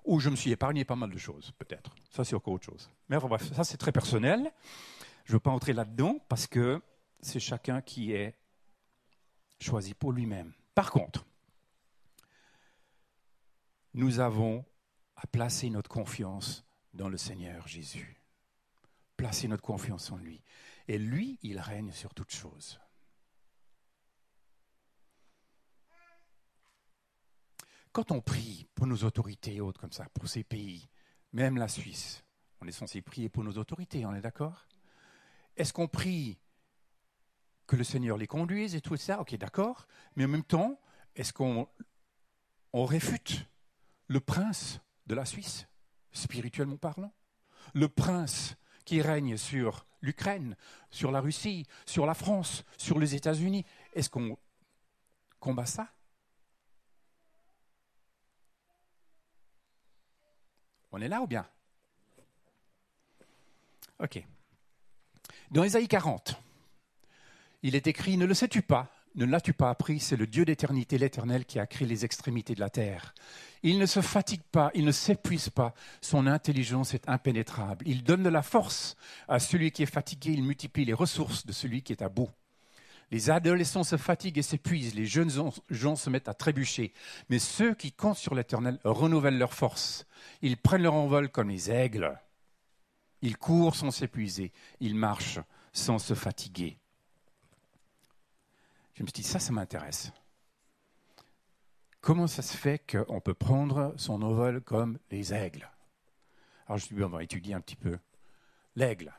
où 0.04 0.18
je 0.18 0.30
me 0.30 0.36
suis 0.36 0.50
épargné 0.50 0.84
pas 0.84 0.96
mal 0.96 1.10
de 1.10 1.18
choses, 1.18 1.52
peut-être. 1.58 1.94
Ça, 2.10 2.24
c'est 2.24 2.34
encore 2.34 2.54
autre 2.54 2.66
chose. 2.66 2.90
Mais 3.08 3.16
enfin, 3.16 3.28
bref, 3.28 3.52
ça, 3.52 3.62
c'est 3.62 3.76
très 3.76 3.92
personnel. 3.92 4.52
Je 5.24 5.30
ne 5.30 5.36
veux 5.36 5.40
pas 5.40 5.52
entrer 5.52 5.72
là-dedans 5.72 6.18
parce 6.28 6.48
que 6.48 6.82
c'est 7.20 7.38
chacun 7.38 7.80
qui 7.80 8.12
est 8.12 8.34
choisi 9.60 9.94
pour 9.94 10.12
lui-même. 10.12 10.52
Par 10.74 10.90
contre, 10.90 11.24
nous 13.94 14.18
avons 14.18 14.64
à 15.14 15.28
placer 15.28 15.70
notre 15.70 15.88
confiance 15.88 16.64
dans 16.94 17.08
le 17.08 17.16
Seigneur 17.16 17.68
Jésus. 17.68 18.16
Placer 19.16 19.46
notre 19.46 19.62
confiance 19.62 20.10
en 20.10 20.16
lui. 20.16 20.42
Et 20.88 20.98
lui, 20.98 21.38
il 21.42 21.60
règne 21.60 21.92
sur 21.92 22.12
toutes 22.12 22.32
choses. 22.32 22.80
Quand 27.92 28.10
on 28.10 28.20
prie 28.22 28.66
pour 28.74 28.86
nos 28.86 29.04
autorités 29.04 29.56
et 29.56 29.60
autres 29.60 29.80
comme 29.80 29.92
ça, 29.92 30.06
pour 30.14 30.26
ces 30.28 30.44
pays, 30.44 30.88
même 31.32 31.58
la 31.58 31.68
Suisse, 31.68 32.24
on 32.60 32.66
est 32.66 32.72
censé 32.72 33.02
prier 33.02 33.28
pour 33.28 33.44
nos 33.44 33.58
autorités, 33.58 34.06
on 34.06 34.14
est 34.14 34.20
d'accord? 34.20 34.66
Est-ce 35.56 35.72
qu'on 35.74 35.88
prie 35.88 36.38
que 37.66 37.76
le 37.76 37.84
Seigneur 37.84 38.16
les 38.16 38.26
conduise 38.26 38.74
et 38.74 38.80
tout 38.80 38.96
ça? 38.96 39.20
Ok, 39.20 39.34
d'accord. 39.36 39.86
Mais 40.16 40.24
en 40.24 40.28
même 40.28 40.44
temps, 40.44 40.80
est-ce 41.14 41.32
qu'on 41.34 41.68
on 42.72 42.86
réfute 42.86 43.46
le 44.06 44.20
prince 44.20 44.80
de 45.06 45.14
la 45.14 45.26
Suisse, 45.26 45.66
spirituellement 46.12 46.78
parlant? 46.78 47.12
Le 47.74 47.88
prince 47.88 48.56
qui 48.86 49.02
règne 49.02 49.36
sur 49.36 49.86
l'Ukraine, 50.00 50.56
sur 50.90 51.12
la 51.12 51.20
Russie, 51.20 51.66
sur 51.84 52.06
la 52.06 52.14
France, 52.14 52.64
sur 52.78 52.98
les 52.98 53.14
États-Unis. 53.14 53.64
Est-ce 53.92 54.08
qu'on 54.08 54.38
combat 55.38 55.66
ça? 55.66 55.92
On 60.92 61.00
est 61.00 61.08
là 61.08 61.22
ou 61.22 61.26
bien? 61.26 61.46
Ok. 63.98 64.22
Dans 65.50 65.64
Ésaïe 65.64 65.88
40, 65.88 66.36
il 67.62 67.74
est 67.74 67.86
écrit 67.86 68.16
Ne 68.16 68.26
le 68.26 68.34
sais-tu 68.34 68.62
pas 68.62 68.90
Ne 69.14 69.24
l'as-tu 69.24 69.54
pas 69.54 69.70
appris 69.70 70.00
C'est 70.00 70.16
le 70.16 70.26
Dieu 70.26 70.44
d'éternité, 70.44 70.98
l'Éternel, 70.98 71.44
qui 71.46 71.58
a 71.58 71.66
créé 71.66 71.86
les 71.86 72.04
extrémités 72.04 72.54
de 72.54 72.60
la 72.60 72.70
terre. 72.70 73.14
Il 73.62 73.78
ne 73.78 73.86
se 73.86 74.00
fatigue 74.00 74.42
pas, 74.42 74.70
il 74.74 74.84
ne 74.84 74.92
s'épuise 74.92 75.48
pas. 75.48 75.74
Son 76.00 76.26
intelligence 76.26 76.94
est 76.94 77.08
impénétrable. 77.08 77.86
Il 77.88 78.02
donne 78.02 78.22
de 78.22 78.28
la 78.28 78.42
force 78.42 78.96
à 79.28 79.38
celui 79.38 79.70
qui 79.70 79.82
est 79.82 79.86
fatigué. 79.86 80.32
Il 80.32 80.42
multiplie 80.42 80.84
les 80.84 80.92
ressources 80.92 81.46
de 81.46 81.52
celui 81.52 81.82
qui 81.82 81.92
est 81.92 82.02
à 82.02 82.08
bout. 82.08 82.30
Les 83.12 83.28
adolescents 83.28 83.84
se 83.84 83.98
fatiguent 83.98 84.38
et 84.38 84.42
s'épuisent, 84.42 84.94
les 84.94 85.04
jeunes 85.04 85.30
gens 85.68 85.96
se 85.96 86.08
mettent 86.08 86.28
à 86.28 86.34
trébucher. 86.34 86.94
Mais 87.28 87.38
ceux 87.38 87.74
qui 87.74 87.92
comptent 87.92 88.16
sur 88.16 88.34
l'Éternel 88.34 88.78
renouvellent 88.84 89.36
leur 89.36 89.52
force. 89.52 90.06
Ils 90.40 90.56
prennent 90.56 90.82
leur 90.82 90.94
envol 90.94 91.28
comme 91.28 91.50
les 91.50 91.70
aigles. 91.70 92.18
Ils 93.20 93.36
courent 93.36 93.76
sans 93.76 93.90
s'épuiser. 93.90 94.50
Ils 94.80 94.94
marchent 94.94 95.40
sans 95.74 95.98
se 95.98 96.14
fatiguer. 96.14 96.78
Je 98.94 99.02
me 99.02 99.08
suis 99.08 99.22
dit, 99.22 99.28
ça, 99.28 99.38
ça 99.38 99.52
m'intéresse. 99.52 100.10
Comment 102.00 102.26
ça 102.26 102.40
se 102.40 102.56
fait 102.56 102.78
qu'on 102.90 103.20
peut 103.20 103.34
prendre 103.34 103.92
son 103.98 104.22
envol 104.22 104.62
comme 104.62 104.98
les 105.10 105.34
aigles? 105.34 105.70
Alors 106.66 106.78
je 106.78 106.84
me 106.84 106.86
suis 106.86 106.96
dit, 106.96 107.04
on 107.04 107.10
va 107.10 107.22
étudier 107.22 107.52
un 107.52 107.60
petit 107.60 107.76
peu. 107.76 107.98
L'aigle. 108.74 109.12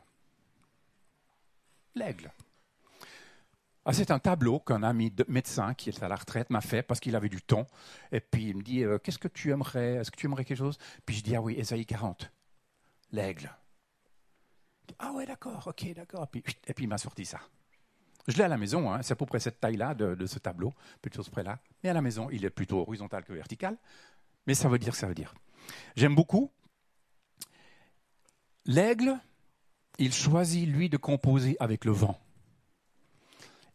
L'aigle. 1.94 2.32
Ah, 3.86 3.92
c'est 3.92 4.12
un 4.12 4.20
tableau 4.20 4.60
qu'un 4.60 4.82
ami 4.82 5.12
de 5.12 5.26
médecin 5.28 5.74
qui 5.74 5.90
est 5.90 6.04
à 6.04 6.08
la 6.08 6.16
retraite 6.16 6.50
m'a 6.50 6.62
fait 6.62 6.84
parce 6.84 7.02
qu'il 7.02 7.16
avait 7.18 7.30
du 7.30 7.42
temps. 7.42 7.68
Et 8.14 8.22
puis 8.22 8.50
il 8.50 8.58
me 8.58 8.64
dit 8.64 8.84
euh, 8.84 8.98
Qu'est-ce 8.98 9.20
que 9.20 9.28
tu 9.28 9.52
aimerais? 9.52 9.96
Est-ce 9.96 10.10
que 10.10 10.16
tu 10.16 10.26
aimerais 10.26 10.46
quelque 10.46 10.58
chose? 10.58 10.78
Puis 11.06 11.18
je 11.18 11.24
dis 11.24 11.36
Ah 11.36 11.42
oui, 11.42 11.56
Esaïe 11.60 11.86
40, 11.86 12.32
l'aigle. 13.12 13.54
Ah 15.00 15.12
ouais, 15.12 15.26
d'accord, 15.26 15.68
ok, 15.68 15.94
d'accord. 15.94 16.28
Et 16.34 16.74
puis 16.74 16.86
il 16.86 16.88
m'a 16.88 16.98
sorti 16.98 17.26
ça. 17.26 17.40
Je 18.28 18.38
l'ai 18.38 18.44
à 18.44 18.48
la 18.48 18.58
maison, 18.58 18.92
hein, 18.92 19.02
c'est 19.02 19.12
à 19.12 19.16
peu 19.18 19.26
près 19.26 19.42
cette 19.42 19.60
taille-là 19.60 19.94
de, 19.96 20.26
ce 20.26 20.40
tableau, 20.40 20.74
plutôt 21.02 21.24
ce 21.24 21.30
près-là. 21.30 21.60
Mais 21.84 21.90
à 21.90 21.94
la 21.94 22.02
maison, 22.02 22.30
il 22.32 22.46
est 22.46 22.50
plutôt 22.50 22.80
horizontal 22.80 23.26
que 23.26 23.34
vertical. 23.34 23.78
Mais 24.48 24.54
ça 24.54 24.70
veut 24.70 24.80
dire, 24.80 24.96
ça 24.96 25.08
veut 25.08 25.14
dire. 25.14 25.34
J'aime 25.98 26.16
beaucoup. 26.16 26.50
L'aigle, 28.66 29.20
il 29.98 30.14
choisit, 30.14 30.70
lui, 30.70 30.90
de 30.90 30.96
composer 30.96 31.58
avec 31.60 31.84
le 31.84 31.92
vent 31.92 32.18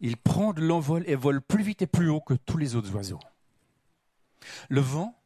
il 0.00 0.16
prend 0.16 0.52
de 0.52 0.62
l'envol 0.62 1.04
et 1.06 1.14
vole 1.14 1.40
plus 1.40 1.62
vite 1.62 1.82
et 1.82 1.86
plus 1.86 2.08
haut 2.08 2.20
que 2.20 2.34
tous 2.34 2.58
les 2.58 2.76
autres 2.76 2.94
oiseaux. 2.94 3.20
Le 4.68 4.80
vent, 4.80 5.18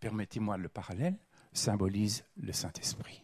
permettez-moi 0.00 0.56
le 0.56 0.68
parallèle, 0.68 1.16
symbolise 1.52 2.24
le 2.36 2.52
Saint-Esprit. 2.52 3.22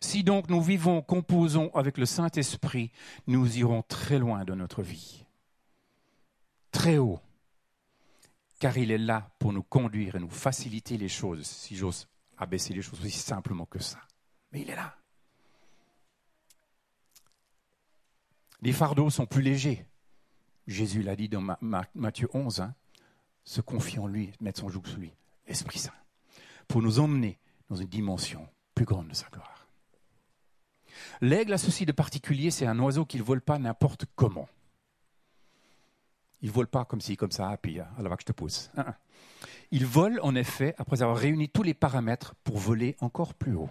Si 0.00 0.22
donc 0.22 0.48
nous 0.48 0.62
vivons, 0.62 1.02
composons 1.02 1.74
avec 1.74 1.98
le 1.98 2.06
Saint-Esprit, 2.06 2.92
nous 3.26 3.58
irons 3.58 3.82
très 3.82 4.18
loin 4.18 4.44
de 4.44 4.54
notre 4.54 4.82
vie, 4.82 5.24
très 6.70 6.98
haut, 6.98 7.20
car 8.60 8.78
il 8.78 8.92
est 8.92 8.98
là 8.98 9.30
pour 9.38 9.52
nous 9.52 9.62
conduire 9.62 10.14
et 10.14 10.20
nous 10.20 10.30
faciliter 10.30 10.96
les 10.96 11.08
choses, 11.08 11.44
si 11.44 11.76
j'ose 11.76 12.06
abaisser 12.36 12.74
les 12.74 12.82
choses 12.82 13.00
aussi 13.00 13.18
simplement 13.18 13.66
que 13.66 13.80
ça. 13.80 13.98
Mais 14.52 14.60
il 14.60 14.70
est 14.70 14.76
là. 14.76 14.97
Les 18.62 18.72
fardeaux 18.72 19.10
sont 19.10 19.26
plus 19.26 19.42
légers. 19.42 19.84
Jésus 20.66 21.02
l'a 21.02 21.16
dit 21.16 21.28
dans 21.28 21.42
Matthieu 21.94 22.28
11, 22.34 22.60
hein, 22.60 22.74
se 23.44 23.60
confier 23.60 23.98
en 23.98 24.06
lui, 24.06 24.32
mettre 24.40 24.60
son 24.60 24.68
joug 24.68 24.82
sur 24.86 24.98
lui, 24.98 25.12
Esprit 25.46 25.78
Saint, 25.78 25.92
pour 26.66 26.82
nous 26.82 27.00
emmener 27.00 27.38
dans 27.70 27.76
une 27.76 27.88
dimension 27.88 28.46
plus 28.74 28.84
grande 28.84 29.08
de 29.08 29.14
sa 29.14 29.28
gloire. 29.28 29.66
L'aigle 31.20 31.52
a 31.52 31.58
ceci 31.58 31.86
de 31.86 31.92
particulier, 31.92 32.50
c'est 32.50 32.66
un 32.66 32.78
oiseau 32.80 33.04
qui 33.04 33.18
ne 33.18 33.22
vole 33.22 33.40
pas 33.40 33.58
n'importe 33.58 34.04
comment. 34.14 34.48
Il 36.42 36.48
ne 36.48 36.54
vole 36.54 36.68
pas 36.68 36.84
comme 36.84 37.00
ci, 37.00 37.16
comme 37.16 37.32
ça, 37.32 37.56
puis 37.60 37.80
alors 37.80 38.16
que 38.16 38.22
je 38.22 38.26
te 38.26 38.32
pousse. 38.32 38.70
Hein, 38.76 38.84
hein. 38.88 38.94
Il 39.70 39.84
vole 39.84 40.18
en 40.22 40.34
effet 40.34 40.74
après 40.78 41.02
avoir 41.02 41.18
réuni 41.18 41.48
tous 41.48 41.62
les 41.62 41.74
paramètres 41.74 42.34
pour 42.42 42.56
voler 42.58 42.96
encore 43.00 43.34
plus 43.34 43.54
haut. 43.54 43.70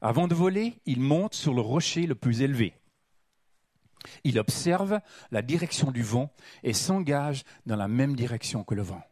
Avant 0.00 0.28
de 0.28 0.34
voler, 0.34 0.80
il 0.86 1.00
monte 1.00 1.34
sur 1.34 1.52
le 1.54 1.60
rocher 1.60 2.06
le 2.06 2.14
plus 2.14 2.42
élevé. 2.42 2.74
Il 4.24 4.38
observe 4.38 5.00
la 5.30 5.42
direction 5.42 5.90
du 5.90 6.02
vent 6.02 6.32
et 6.62 6.72
s'engage 6.72 7.44
dans 7.66 7.76
la 7.76 7.88
même 7.88 8.16
direction 8.16 8.64
que 8.64 8.74
le 8.74 8.82
vent. 8.82 9.02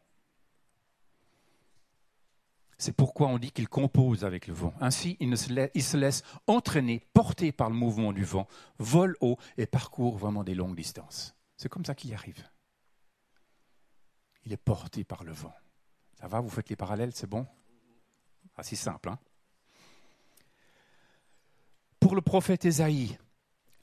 C'est 2.79 2.93
pourquoi 2.93 3.29
on 3.29 3.39
dit 3.39 3.53
qu'il 3.53 3.69
compose 3.69 4.25
avec 4.25 4.47
le 4.47 4.55
vent. 4.55 4.75
Ainsi, 4.81 5.17
il, 5.21 5.39
se 5.39 5.97
laisse, 5.97 6.23
entraîner, 6.47 7.07
porter 7.13 7.53
par 7.53 7.71
le 7.71 7.77
mouvement 7.77 8.13
du 8.13 8.25
vent, 8.25 8.47
vole 8.79 9.17
haut 9.21 9.39
et 9.57 9.67
parcourt 9.67 10.19
vraiment 10.19 10.45
des 10.45 10.55
longues 10.55 10.77
distances. 10.77 11.35
C'est 11.57 11.69
comme 11.69 11.85
ça 11.85 11.95
qu'il 11.95 12.11
y 12.11 12.15
arrive. 12.15 12.47
Il 14.45 14.53
est 14.53 14.59
porté 14.59 15.05
par 15.05 15.25
le 15.25 15.33
vent. 15.33 15.55
Ça 16.21 16.29
va, 16.29 16.41
vous 16.41 16.51
faites 16.51 16.69
les 16.69 16.77
parallèles, 16.77 17.13
c'est 17.15 17.29
bon? 17.29 17.47
Assez 18.57 18.77
simple. 18.77 19.09
Hein 19.09 19.19
Pour 22.01 22.15
le 22.15 22.21
prophète 22.21 22.65
Ésaïe, 22.65 23.19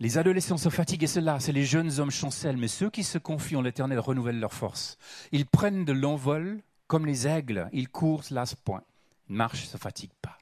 les 0.01 0.17
adolescents 0.17 0.57
se 0.57 0.69
fatiguent 0.69 1.03
et 1.03 1.07
cela, 1.07 1.39
c'est 1.39 1.51
les 1.51 1.63
jeunes 1.63 1.99
hommes 1.99 2.09
chancellent, 2.09 2.57
mais 2.57 2.67
ceux 2.67 2.89
qui 2.89 3.03
se 3.03 3.19
confient 3.19 3.57
en 3.57 3.61
l'Éternel 3.61 3.99
renouvellent 3.99 4.39
leur 4.39 4.51
force. 4.51 4.97
Ils 5.31 5.45
prennent 5.45 5.85
de 5.85 5.93
l'envol 5.93 6.63
comme 6.87 7.05
les 7.05 7.27
aigles, 7.27 7.69
ils 7.71 7.87
courent, 7.87 8.23
ce 8.23 8.55
point. 8.55 8.81
Ils 9.29 9.35
marchent, 9.35 9.61
ne 9.61 9.67
se 9.67 9.77
fatiguent 9.77 10.17
pas. 10.19 10.39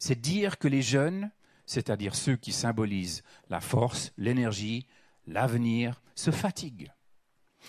C'est 0.00 0.20
dire 0.20 0.58
que 0.58 0.66
les 0.66 0.82
jeunes, 0.82 1.30
c'est-à-dire 1.66 2.16
ceux 2.16 2.34
qui 2.34 2.50
symbolisent 2.50 3.22
la 3.48 3.60
force, 3.60 4.12
l'énergie, 4.18 4.88
l'avenir, 5.28 6.02
se 6.16 6.32
fatiguent 6.32 6.90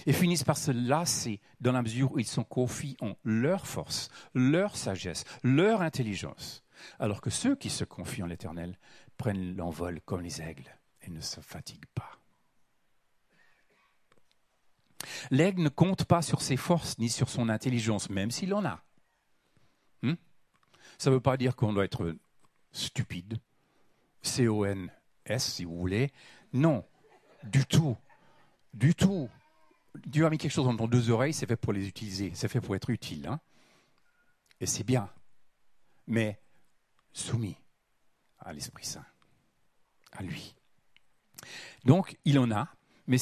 et 0.07 0.13
finissent 0.13 0.43
par 0.43 0.57
se 0.57 0.71
lasser 0.71 1.39
dans 1.61 1.71
la 1.71 1.83
mesure 1.83 2.13
où 2.13 2.19
ils 2.19 2.25
sont 2.25 2.43
confiés 2.43 2.97
en 2.99 3.13
leur 3.23 3.67
force, 3.67 4.09
leur 4.33 4.75
sagesse, 4.75 5.23
leur 5.43 5.83
intelligence, 5.83 6.63
alors 6.97 7.21
que 7.21 7.29
ceux 7.29 7.55
qui 7.55 7.69
se 7.69 7.83
confient 7.83 8.23
en 8.23 8.27
l'Éternel 8.27 8.75
prennent 9.17 9.55
l'envol 9.55 10.01
comme 10.03 10.21
les 10.21 10.41
aigles 10.41 10.78
ne 11.09 11.21
se 11.21 11.41
fatigue 11.41 11.85
pas. 11.93 12.19
L'aigle 15.31 15.61
ne 15.63 15.69
compte 15.69 16.05
pas 16.05 16.21
sur 16.21 16.41
ses 16.41 16.57
forces 16.57 16.97
ni 16.97 17.09
sur 17.09 17.29
son 17.29 17.49
intelligence, 17.49 18.09
même 18.09 18.31
s'il 18.31 18.53
en 18.53 18.65
a. 18.65 18.83
Hmm? 20.01 20.15
Ça 20.97 21.09
ne 21.09 21.15
veut 21.15 21.21
pas 21.21 21.37
dire 21.37 21.55
qu'on 21.55 21.73
doit 21.73 21.85
être 21.85 22.15
stupide, 22.71 23.39
C-O-N-S 24.21 25.53
si 25.53 25.63
vous 25.63 25.77
voulez. 25.77 26.11
Non, 26.53 26.85
du 27.43 27.65
tout, 27.65 27.97
du 28.73 28.95
tout. 28.95 29.29
Dieu 30.05 30.25
a 30.25 30.29
mis 30.29 30.37
quelque 30.37 30.51
chose 30.51 30.65
dans 30.75 30.87
deux 30.87 31.09
oreilles, 31.09 31.33
c'est 31.33 31.47
fait 31.47 31.55
pour 31.55 31.73
les 31.73 31.87
utiliser, 31.87 32.31
c'est 32.35 32.47
fait 32.47 32.61
pour 32.61 32.75
être 32.75 32.89
utile. 32.89 33.27
Hein. 33.27 33.39
Et 34.59 34.65
c'est 34.65 34.83
bien, 34.83 35.09
mais 36.07 36.39
soumis 37.13 37.57
à 38.39 38.53
l'Esprit 38.53 38.85
Saint, 38.85 39.05
à 40.11 40.23
lui. 40.23 40.55
Donc, 41.85 42.17
il 42.25 42.39
en 42.39 42.51
a, 42.51 42.67
mais, 43.07 43.17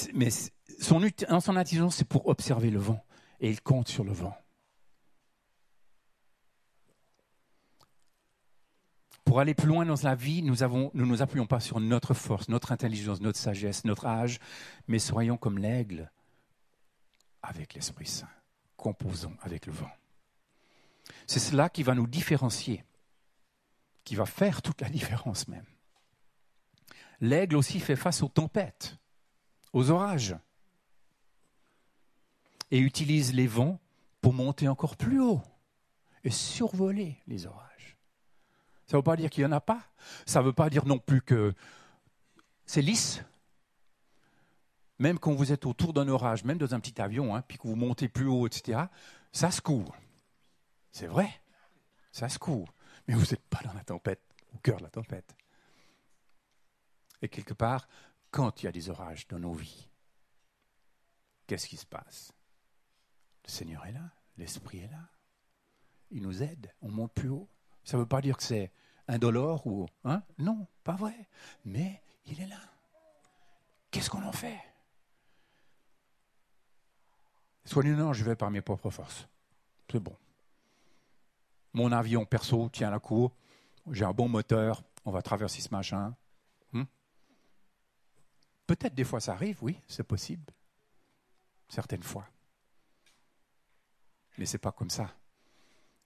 son, 0.80 1.02
intelligence, 1.02 1.96
c'est 1.96 2.08
pour 2.08 2.28
observer 2.28 2.70
le 2.70 2.80
vent, 2.80 3.04
et 3.40 3.50
il 3.50 3.62
compte 3.62 3.88
sur 3.88 4.04
le 4.04 4.12
vent. 4.12 4.36
Pour 9.24 9.40
aller 9.42 9.54
plus 9.54 9.68
loin 9.68 9.86
dans 9.86 10.02
la 10.04 10.16
vie, 10.16 10.42
nous 10.42 10.56
ne 10.56 11.06
nous 11.06 11.22
appuyons 11.22 11.48
pas 11.48 11.60
sur 11.60 11.80
notre 11.80 12.14
force, 12.14 12.48
notre 12.48 12.72
intelligence, 12.72 13.20
notre 13.20 13.38
sagesse, 13.38 13.84
notre 13.84 14.06
âge, 14.06 14.40
mais 14.88 15.00
soyons 15.00 15.38
comme 15.38 15.58
l'aigle 15.58 16.10
avec 17.42 17.74
l'Esprit 17.74 18.08
Saint. 18.08 18.30
Composons 18.78 19.36
avec 19.42 19.66
le 19.66 19.74
vent. 19.74 19.92
C'est 21.26 21.40
cela 21.40 21.70
qui 21.70 21.84
va 21.84 21.94
nous 21.94 22.08
différencier, 22.08 22.84
qui 24.04 24.16
va 24.16 24.26
faire 24.26 24.62
toute 24.62 24.82
la 24.82 24.90
différence 24.90 25.48
même. 25.48 25.66
L'aigle 27.20 27.56
aussi 27.56 27.80
fait 27.80 27.96
face 27.96 28.22
aux 28.22 28.28
tempêtes, 28.28 28.98
aux 29.74 29.90
orages, 29.90 30.36
et 32.72 32.80
utilise 32.80 33.34
les 33.34 33.48
vents 33.48 33.80
pour 34.22 34.34
monter 34.34 34.68
encore 34.68 34.98
plus 34.98 35.22
haut 35.22 35.42
et 36.24 36.30
survoler 36.30 37.22
les 37.28 37.46
orages. 37.46 37.98
Ça 38.86 38.98
ne 38.98 39.00
veut 39.00 39.04
pas 39.04 39.16
dire 39.16 39.30
qu'il 39.30 39.44
n'y 39.44 39.50
en 39.50 39.56
a 39.56 39.62
pas. 39.62 39.82
Ça 40.26 40.40
ne 40.40 40.46
veut 40.46 40.54
pas 40.54 40.70
dire 40.70 40.86
non 40.86 41.00
plus 41.00 41.22
que 41.22 41.54
c'est 42.66 42.82
lisse. 42.82 43.24
Même 45.00 45.20
quand 45.20 45.34
vous 45.34 45.52
êtes 45.52 45.66
autour 45.66 45.94
d'un 45.94 46.08
orage, 46.08 46.44
même 46.44 46.58
dans 46.58 46.74
un 46.74 46.80
petit 46.80 47.00
avion, 47.02 47.36
hein, 47.36 47.42
puis 47.42 47.58
que 47.58 47.68
vous 47.68 47.76
montez 47.76 48.10
plus 48.10 48.28
haut, 48.28 48.48
etc., 48.48 48.86
ça 49.32 49.52
se 49.52 49.62
court. 49.62 49.96
C'est 50.92 51.08
vrai, 51.08 51.30
ça 52.12 52.30
se 52.30 52.40
court. 52.40 52.74
Mais 53.08 53.14
vous 53.14 53.22
n'êtes 53.22 53.46
pas 53.48 53.62
dans 53.64 53.74
la 53.74 53.84
tempête, 53.84 54.22
au 54.54 54.58
cœur 54.58 54.78
de 54.78 54.84
la 54.84 54.90
tempête. 54.90 55.37
Et 57.22 57.30
quelque 57.30 57.54
part, 57.54 57.88
quand 58.32 58.62
il 58.62 58.66
y 58.66 58.70
a 58.70 58.72
des 58.72 58.90
orages 58.90 59.28
dans 59.28 59.40
nos 59.40 59.54
vies, 59.54 59.90
qu'est-ce 61.48 61.68
qui 61.68 61.78
se 61.78 61.86
passe? 61.86 62.34
Le 63.46 63.52
Seigneur 63.52 63.86
est 63.86 63.94
là, 63.94 64.12
l'Esprit 64.38 64.80
est 64.80 64.92
là. 64.92 65.10
Il 66.12 66.22
nous 66.22 66.44
aide, 66.44 66.72
on 66.82 66.90
monte 66.90 67.14
plus 67.14 67.30
haut. 67.30 67.50
Ça 67.84 67.98
ne 67.98 68.02
veut 68.02 68.08
pas 68.08 68.22
dire 68.22 68.38
que 68.38 68.44
c'est 68.44 68.72
indolore 69.08 69.66
ou. 69.66 69.88
Hein? 70.04 70.22
Non, 70.38 70.68
pas 70.84 70.96
vrai. 70.96 71.28
Mais 71.66 72.02
il 72.26 72.42
est 72.42 72.48
là. 72.48 72.60
Qu'est-ce 73.92 74.10
qu'on 74.10 74.24
en 74.24 74.32
fait? 74.32 74.60
Soit 77.66 77.84
non, 77.84 78.14
je 78.14 78.24
vais 78.24 78.36
par 78.36 78.52
mes 78.52 78.62
propres 78.62 78.90
forces. 78.90 79.28
C'est 79.92 80.00
bon. 80.00 80.16
Mon 81.74 81.92
avion 81.92 82.26
perso 82.26 82.70
tient 82.70 82.90
la 82.90 83.00
cour. 83.00 83.36
J'ai 83.92 84.06
un 84.06 84.14
bon 84.14 84.30
moteur. 84.30 84.84
On 85.06 85.12
va 85.12 85.22
traverser 85.22 85.62
ce 85.62 85.70
machin. 85.72 86.16
Peut-être 88.68 88.94
des 88.94 89.06
fois 89.06 89.22
ça 89.22 89.32
arrive, 89.32 89.58
oui, 89.62 89.80
c'est 89.88 90.04
possible. 90.04 90.44
Certaines 91.70 92.04
fois. 92.04 92.30
Mais 94.38 94.46
ce 94.46 94.54
n'est 94.54 94.60
pas 94.60 94.74
comme 94.74 94.90
ça 94.90 95.16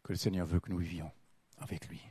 que 0.04 0.13
le 0.13 0.17
Seigneur 0.17 0.45
veut 0.45 0.60
que 0.60 0.69
nous 0.69 0.78
vivions 0.78 1.12
avec 1.60 1.88
lui. 1.89 2.02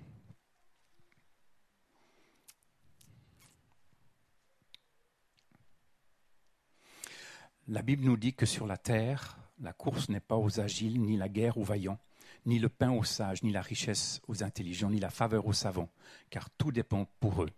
La 7.68 7.82
Bible 7.82 8.04
nous 8.04 8.16
dit 8.16 8.34
que 8.34 8.46
sur 8.46 8.66
la 8.66 8.76
terre, 8.76 9.38
la 9.60 9.72
course 9.72 10.08
n'est 10.08 10.18
pas 10.18 10.36
aux 10.36 10.58
agiles, 10.58 11.00
ni 11.00 11.16
la 11.16 11.28
guerre 11.28 11.58
aux 11.58 11.62
vaillants, 11.62 12.00
ni 12.44 12.58
le 12.58 12.68
pain 12.68 12.90
aux 12.90 13.04
sages, 13.04 13.44
ni 13.44 13.52
la 13.52 13.62
richesse 13.62 14.20
aux 14.26 14.42
intelligents, 14.42 14.90
ni 14.90 14.98
la 14.98 15.10
faveur 15.10 15.46
aux 15.46 15.52
savants, 15.52 15.90
car 16.30 16.50
tout 16.50 16.72
dépend 16.72 17.06
pour 17.20 17.44
eux 17.44 17.50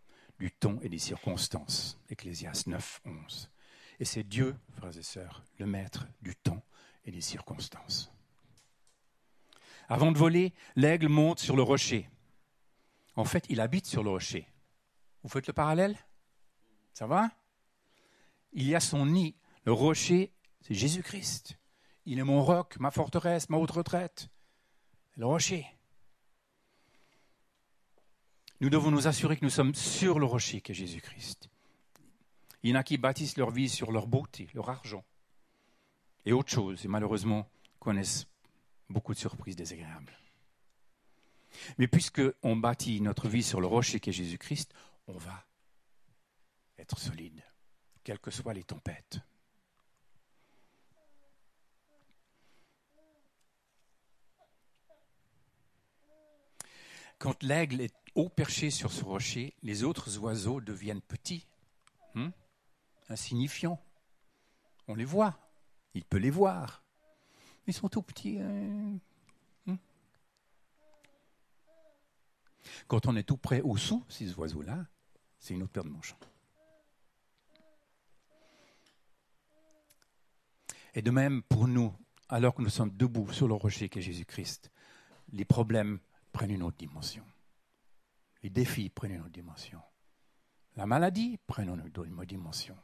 du 0.43 0.51
temps 0.51 0.77
et 0.83 0.89
des 0.89 0.99
circonstances. 0.99 2.01
Ecclésias 2.11 2.65
9, 2.67 3.03
11. 3.05 3.49
Et 4.01 4.05
c'est 4.05 4.25
Dieu, 4.25 4.57
frères 4.73 4.99
et 4.99 5.03
sœurs, 5.05 5.45
le 5.61 5.67
maître 5.67 6.09
du 6.21 6.35
temps 6.35 6.61
et 7.05 7.13
des 7.13 7.21
circonstances. 7.21 8.13
Avant 9.89 10.11
de 10.11 10.19
voler, 10.19 10.53
l'aigle 10.75 11.07
monte 11.07 11.39
sur 11.39 11.55
le 11.55 11.63
rocher. 11.63 12.11
En 13.15 13.25
fait, 13.25 13.47
il 13.51 13.61
habite 13.61 13.87
sur 13.87 14.03
le 14.03 14.11
rocher. 14.11 14.49
Vous 15.23 15.29
faites 15.29 15.47
le 15.47 15.53
parallèle? 15.53 15.97
Ça 16.93 17.07
va? 17.07 17.31
Il 18.53 18.67
y 18.67 18.75
a 18.75 18.81
son 18.81 19.07
nid. 19.07 19.37
Le 19.65 19.73
rocher, 19.73 20.33
c'est 20.61 20.75
Jésus-Christ. 20.75 21.57
Il 22.05 22.19
est 22.19 22.25
mon 22.25 22.43
roc, 22.43 22.81
ma 22.81 22.91
forteresse, 22.91 23.49
ma 23.49 23.59
haute 23.59 23.71
retraite. 23.71 24.29
Le 25.17 25.25
rocher. 25.25 25.65
Nous 28.63 28.71
devons 28.71 28.93
nous 28.93 29.09
assurer 29.09 29.37
que 29.37 29.45
nous 29.45 29.51
sommes 29.51 29.75
sur 29.75 30.21
le 30.21 30.25
rocher 30.25 30.61
qu'est 30.61 30.73
Jésus-Christ. 30.73 31.51
Il 32.63 32.71
y 32.71 32.73
en 32.73 32.79
a 32.79 32.85
qui 32.85 32.97
bâtissent 32.97 33.37
leur 33.37 33.51
vie 33.51 33.69
sur 33.69 33.91
leur 33.91 34.07
beauté, 34.07 34.49
leur 34.55 34.71
argent 34.71 35.05
et 36.25 36.33
autre 36.33 36.53
chose, 36.53 36.85
et 36.85 36.89
malheureusement 36.89 37.51
connaissent 37.81 38.29
beaucoup 38.89 39.15
de 39.15 39.19
surprises 39.19 39.57
désagréables. 39.57 40.17
Mais 41.77 41.89
puisque 41.89 42.23
on 42.45 42.55
bâtit 42.55 43.01
notre 43.01 43.29
vie 43.29 43.43
sur 43.43 43.61
le 43.61 43.67
rocher 43.67 43.99
qui 43.99 44.11
est 44.11 44.13
Jésus-Christ, 44.13 44.73
on 45.09 45.19
va 45.19 45.45
être 46.79 47.01
solide, 47.01 47.43
quelles 48.05 48.21
que 48.21 48.31
soient 48.31 48.55
les 48.55 48.63
tempêtes. 48.63 49.19
Quand 57.23 57.41
l'aigle 57.45 57.81
est 57.81 57.95
haut 58.17 58.29
perché 58.29 58.71
sur 58.71 58.91
ce 58.91 59.05
rocher, 59.05 59.55
les 59.63 59.85
autres 59.85 60.19
oiseaux 60.19 60.61
deviennent 60.61 61.01
petits, 61.01 61.47
hmm, 62.17 62.31
insignifiants. 63.09 63.81
On 64.89 64.97
les 64.97 65.05
voit, 65.05 65.39
il 65.95 66.05
peut 66.05 66.17
les 66.17 66.31
voir. 66.31 66.83
Ils 67.69 67.75
sont 67.75 67.89
tout 67.89 68.03
petits. 68.03 68.41
Hein. 68.41 68.99
Hmm? 69.67 69.77
Quand 72.89 73.07
on 73.07 73.15
est 73.15 73.23
tout 73.23 73.37
près 73.37 73.61
au-dessous, 73.61 74.05
ces 74.09 74.35
oiseaux-là, 74.35 74.85
c'est 75.39 75.55
une 75.55 75.63
autre 75.63 75.81
de 75.81 75.89
manches. 75.89 76.17
Et 80.95 81.03
de 81.03 81.11
même 81.13 81.45
pour 81.45 81.69
nous, 81.69 81.95
alors 82.29 82.57
que 82.57 82.63
nous 82.63 82.69
sommes 82.69 82.91
debout 82.97 83.33
sur 83.33 83.47
le 83.47 83.55
rocher 83.55 83.89
qu'est 83.89 84.03
Jésus-Christ, 84.03 84.73
les 85.33 85.45
problèmes 85.45 86.01
prennent 86.33 86.51
une 86.51 86.63
autre 86.63 86.79
dimension. 86.79 87.25
Les 88.43 88.51
défis 88.51 88.91
prennent 88.91 89.13
une 89.13 89.21
autre 89.21 89.31
dimension. 89.31 89.81
La 90.77 90.87
maladie 90.87 91.39
prend 91.47 91.63
une 91.63 91.71
autre 91.71 92.25
dimension. 92.25 92.77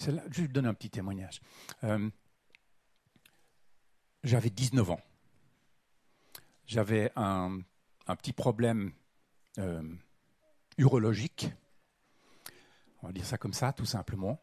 Je 0.00 0.10
vais 0.10 0.20
vous 0.30 0.48
donner 0.48 0.68
un 0.68 0.74
petit 0.74 0.90
témoignage. 0.90 1.40
Euh, 1.84 2.08
j'avais 4.22 4.50
19 4.50 4.90
ans. 4.90 5.00
J'avais 6.66 7.10
un, 7.16 7.60
petit 8.06 8.32
problème 8.32 8.92
euh, 9.58 9.82
urologique. 10.76 11.48
On 13.02 13.08
va 13.08 13.12
dire 13.12 13.24
ça 13.24 13.38
comme 13.38 13.52
ça, 13.52 13.72
tout 13.72 13.86
simplement. 13.86 14.40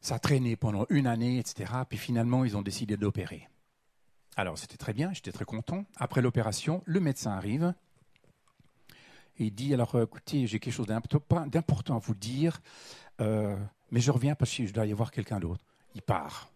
Ça 0.00 0.18
traînait 0.18 0.56
pendant 0.56 0.86
une 0.88 1.06
année, 1.06 1.38
etc. 1.38 1.72
Puis 1.88 1.98
finalement, 1.98 2.44
ils 2.44 2.56
ont 2.56 2.62
décidé 2.62 2.96
d'opérer. 2.96 3.48
Alors, 4.36 4.56
c'était 4.56 4.76
très 4.76 4.94
bien, 4.94 5.12
j'étais 5.12 5.32
très 5.32 5.44
content. 5.44 5.84
Après 5.96 6.22
l'opération, 6.22 6.82
le 6.86 7.00
médecin 7.00 7.32
arrive 7.32 7.74
et 9.40 9.44
il 9.44 9.54
dit 9.54 9.72
Alors, 9.74 10.00
écoutez, 10.00 10.46
j'ai 10.46 10.60
quelque 10.60 10.72
chose 10.72 10.86
d'important 10.86 11.96
à 11.96 11.98
vous 11.98 12.14
dire. 12.14 12.60
Euh, 13.20 13.56
mais 13.90 14.00
je 14.00 14.10
reviens 14.10 14.34
parce 14.34 14.54
que 14.54 14.66
je 14.66 14.72
dois 14.72 14.86
y 14.86 14.92
avoir 14.92 15.10
quelqu'un 15.10 15.40
d'autre. 15.40 15.64
Il 15.94 16.02
part. 16.02 16.50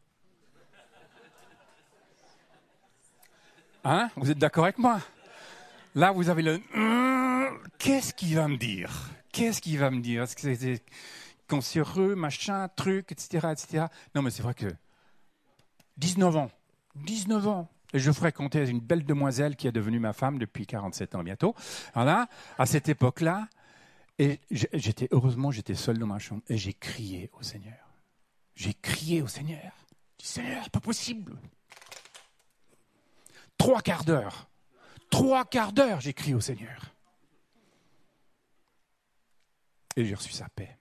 Hein? 3.85 4.09
Vous 4.17 4.31
êtes 4.31 4.39
d'accord 4.39 4.65
avec 4.65 4.79
moi? 4.79 5.01
Là, 5.95 6.13
vous 6.13 6.29
avez 6.29 6.43
le 6.43 6.61
hum, 6.75 7.59
qu'est-ce 7.79 8.15
qu'il 8.15 8.37
va 8.37 8.49
me 8.49 8.57
dire? 8.57 9.11
Qu'est-ce 9.33 9.61
qu'il 9.61 9.79
va 9.79 9.91
me 9.91 10.01
dire? 10.01 10.25
Que 11.47 11.61
c'est 11.61 11.81
cancéreux, 11.81 12.15
machin, 12.15 12.69
truc, 12.69 13.13
etc., 13.13 13.49
etc. 13.53 13.87
Non, 14.15 14.23
mais 14.23 14.31
c'est 14.31 14.43
vrai 14.43 14.55
que 14.55 14.67
19 15.99 16.37
ans, 16.37 16.51
19 16.97 17.49
ans. 17.49 17.69
Et 17.93 17.99
je 17.99 18.11
fréquentais 18.11 18.69
une 18.69 18.81
belle 18.81 19.05
demoiselle 19.05 19.55
qui 19.57 19.69
est 19.69 19.73
devenue 19.73 20.01
ma 20.01 20.13
femme 20.13 20.39
depuis 20.39 20.67
47 20.67 21.15
ans 21.15 21.23
bientôt. 21.23 21.55
Voilà, 21.95 22.29
à 22.59 22.67
cette 22.67 22.89
époque-là. 22.89 23.49
Et 24.19 24.41
j'étais, 24.51 25.09
heureusement, 25.11 25.51
j'étais 25.51 25.75
seul 25.75 25.99
dans 25.99 26.07
ma 26.07 26.19
chambre 26.19 26.43
et 26.49 26.57
j'ai 26.57 26.73
crié 26.73 27.31
au 27.39 27.43
Seigneur. 27.43 27.75
J'ai 28.55 28.75
crié 28.75 29.23
au 29.23 29.27
Seigneur. 29.27 29.73
Dit, 30.19 30.27
Seigneur, 30.27 30.71
pas 30.71 30.81
possible. 30.81 31.37
Trois 33.59 33.81
quarts 33.81 34.05
d'heure. 34.05 34.49
Trois 35.11 35.45
quarts 35.45 35.73
d'heure, 35.73 36.01
j'ai 36.01 36.13
crié 36.13 36.35
au 36.35 36.41
Seigneur. 36.41 36.95
Et 39.97 40.05
j'ai 40.05 40.15
reçu 40.15 40.33
sa 40.33 40.49
paix. 40.49 40.77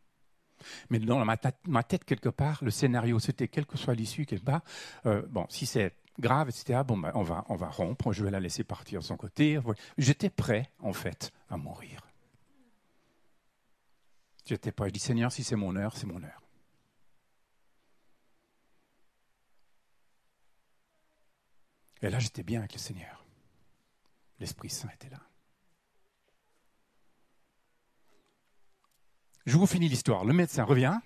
Mais 0.90 1.00
dans 1.00 1.24
ma 1.26 1.84
tête, 1.84 2.06
quelque 2.06 2.30
part, 2.30 2.64
le 2.64 2.72
scénario, 2.72 3.20
c'était 3.20 3.48
quelle 3.48 3.66
que 3.66 3.78
soit 3.78 3.94
l'issue, 3.94 4.26
quelque 4.26 4.46
part, 4.46 4.62
euh, 5.06 5.22
bon, 5.30 5.46
si 5.50 5.66
c'est 5.66 5.96
grave, 6.20 6.50
etc., 6.50 6.82
bon, 6.86 6.98
ben, 6.98 7.12
on, 7.16 7.24
va, 7.24 7.70
rompre, 7.70 8.14
je 8.14 8.24
vais 8.24 8.32
la 8.32 8.40
laisser 8.40 8.64
partir 8.64 9.00
de 9.00 9.06
son 9.06 9.18
côté. 9.18 9.60
J'étais 9.98 10.30
prêt, 10.30 10.70
en 10.80 10.94
fait, 10.94 11.32
à 11.50 11.58
mourir. 11.58 12.02
J'étais 14.46 14.72
pas. 14.72 14.88
Je 14.88 14.92
dis 14.92 15.00
Seigneur, 15.00 15.32
si 15.32 15.44
c'est 15.44 15.56
mon 15.56 15.76
heure, 15.76 15.96
c'est 15.96 16.08
mon 16.08 16.22
heure. 16.22 16.42
Et 22.02 22.10
là, 22.10 22.20
j'étais 22.20 22.44
bien 22.44 22.60
avec 22.60 22.74
le 22.74 22.80
Seigneur. 22.80 23.26
L'Esprit 24.40 24.70
Saint 24.70 24.90
était 24.90 25.10
là. 25.10 25.22
Je 29.46 29.58
vous 29.58 29.68
finis 29.68 29.90
l'histoire. 29.90 30.24
Le 30.24 30.34
médecin 30.34 30.64
revient. 30.64 30.98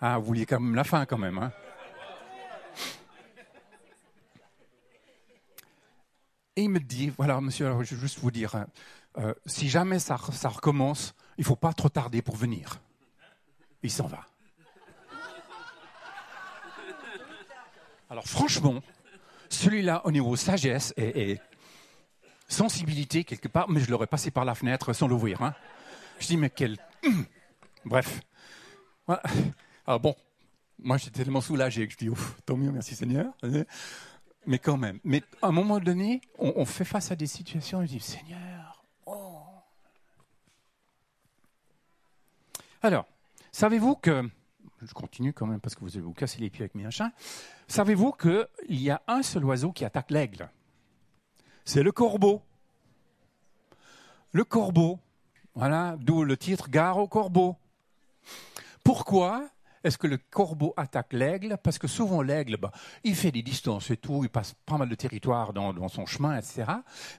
Ah, 0.00 0.18
vous 0.18 0.26
vouliez 0.26 0.46
quand 0.46 0.60
même 0.60 0.74
la 0.74 0.84
fin 0.84 1.06
quand 1.06 1.18
même. 1.18 1.38
Hein 1.38 1.52
Et 6.56 6.62
il 6.62 6.70
me 6.70 6.78
dit, 6.78 7.10
voilà, 7.16 7.40
monsieur, 7.40 7.66
je 7.82 7.94
vais 7.94 8.00
juste 8.00 8.20
vous 8.20 8.30
dire, 8.30 8.54
hein, 8.54 8.66
euh, 9.18 9.34
si 9.44 9.68
jamais 9.68 9.98
ça, 9.98 10.16
ça 10.32 10.48
recommence, 10.48 11.14
il 11.36 11.40
ne 11.40 11.46
faut 11.46 11.56
pas 11.56 11.72
trop 11.72 11.88
tarder 11.88 12.22
pour 12.22 12.36
venir. 12.36 12.80
Il 13.82 13.90
s'en 13.90 14.06
va. 14.06 14.24
Alors 18.08 18.26
franchement, 18.26 18.80
celui-là, 19.48 20.02
au 20.04 20.12
niveau 20.12 20.36
sagesse 20.36 20.94
et, 20.96 21.40
sensibilité, 22.46 23.24
quelque 23.24 23.48
part, 23.48 23.68
mais 23.68 23.80
je 23.80 23.90
l'aurais 23.90 24.06
passé 24.06 24.30
par 24.30 24.44
la 24.44 24.54
fenêtre 24.54 24.92
sans 24.92 25.08
l'ouvrir. 25.08 25.42
Hein. 25.42 25.54
Je 26.18 26.26
dis, 26.26 26.36
mais 26.36 26.50
quel... 26.50 26.78
Bref. 27.84 28.20
Alors 29.86 30.00
bon, 30.00 30.16
moi 30.78 30.96
j'étais 30.96 31.22
tellement 31.22 31.40
soulagé 31.40 31.86
que 31.86 31.92
je 31.92 31.98
dis, 31.98 32.08
ouf, 32.08 32.40
tant 32.46 32.56
mieux, 32.56 32.70
merci 32.70 32.94
Seigneur. 32.94 33.32
Mais 34.46 34.58
quand 34.58 34.76
même. 34.76 35.00
Mais 35.04 35.22
à 35.42 35.48
un 35.48 35.52
moment 35.52 35.80
donné, 35.80 36.20
on, 36.38 36.64
fait 36.64 36.84
face 36.84 37.10
à 37.10 37.16
des 37.16 37.26
situations 37.26 37.82
et 37.82 37.86
je 37.86 37.92
dis, 37.92 38.00
Seigneur, 38.00 38.84
oh. 39.06 39.38
Alors, 42.82 43.06
savez-vous 43.52 43.96
que, 43.96 44.28
je 44.82 44.92
continue 44.92 45.32
quand 45.32 45.46
même 45.46 45.60
parce 45.60 45.74
que 45.74 45.80
vous 45.80 45.96
allez 45.96 46.04
vous 46.04 46.12
casser 46.12 46.40
les 46.40 46.50
pieds 46.50 46.62
avec 46.62 46.74
mes 46.74 46.82
machins, 46.82 47.10
savez-vous 47.68 48.12
qu'il 48.12 48.46
y 48.68 48.90
a 48.90 49.02
un 49.06 49.22
seul 49.22 49.44
oiseau 49.44 49.72
qui 49.72 49.84
attaque 49.84 50.10
l'aigle? 50.10 50.50
C'est 51.64 51.82
le 51.82 51.92
corbeau. 51.92 52.42
Le 54.32 54.44
corbeau. 54.44 54.98
Voilà, 55.54 55.96
d'où 56.00 56.24
le 56.24 56.36
titre 56.36 56.68
Gare 56.68 56.98
au 56.98 57.06
corbeau. 57.06 57.56
Pourquoi 58.82 59.48
est-ce 59.84 59.98
que 59.98 60.06
le 60.06 60.18
corbeau 60.18 60.74
attaque 60.76 61.12
l'aigle? 61.12 61.58
Parce 61.62 61.78
que 61.78 61.86
souvent 61.86 62.22
l'aigle, 62.22 62.56
bah, 62.56 62.72
il 63.04 63.14
fait 63.14 63.30
des 63.30 63.42
distances 63.42 63.90
et 63.90 63.96
tout, 63.96 64.24
il 64.24 64.30
passe 64.30 64.54
pas 64.66 64.78
mal 64.78 64.88
de 64.88 64.94
territoire 64.94 65.52
dans, 65.52 65.88
son 65.88 66.06
chemin, 66.06 66.36
etc. 66.36 66.64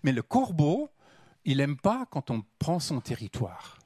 Mais 0.04 0.12
le 0.12 0.21
corbeau, 0.21 0.89
il 1.45 1.58
n'aime 1.58 1.78
pas 1.78 2.08
quand 2.10 2.32
on 2.32 2.43
prend 2.60 2.80
son 2.80 3.00
territoire. 3.02 3.80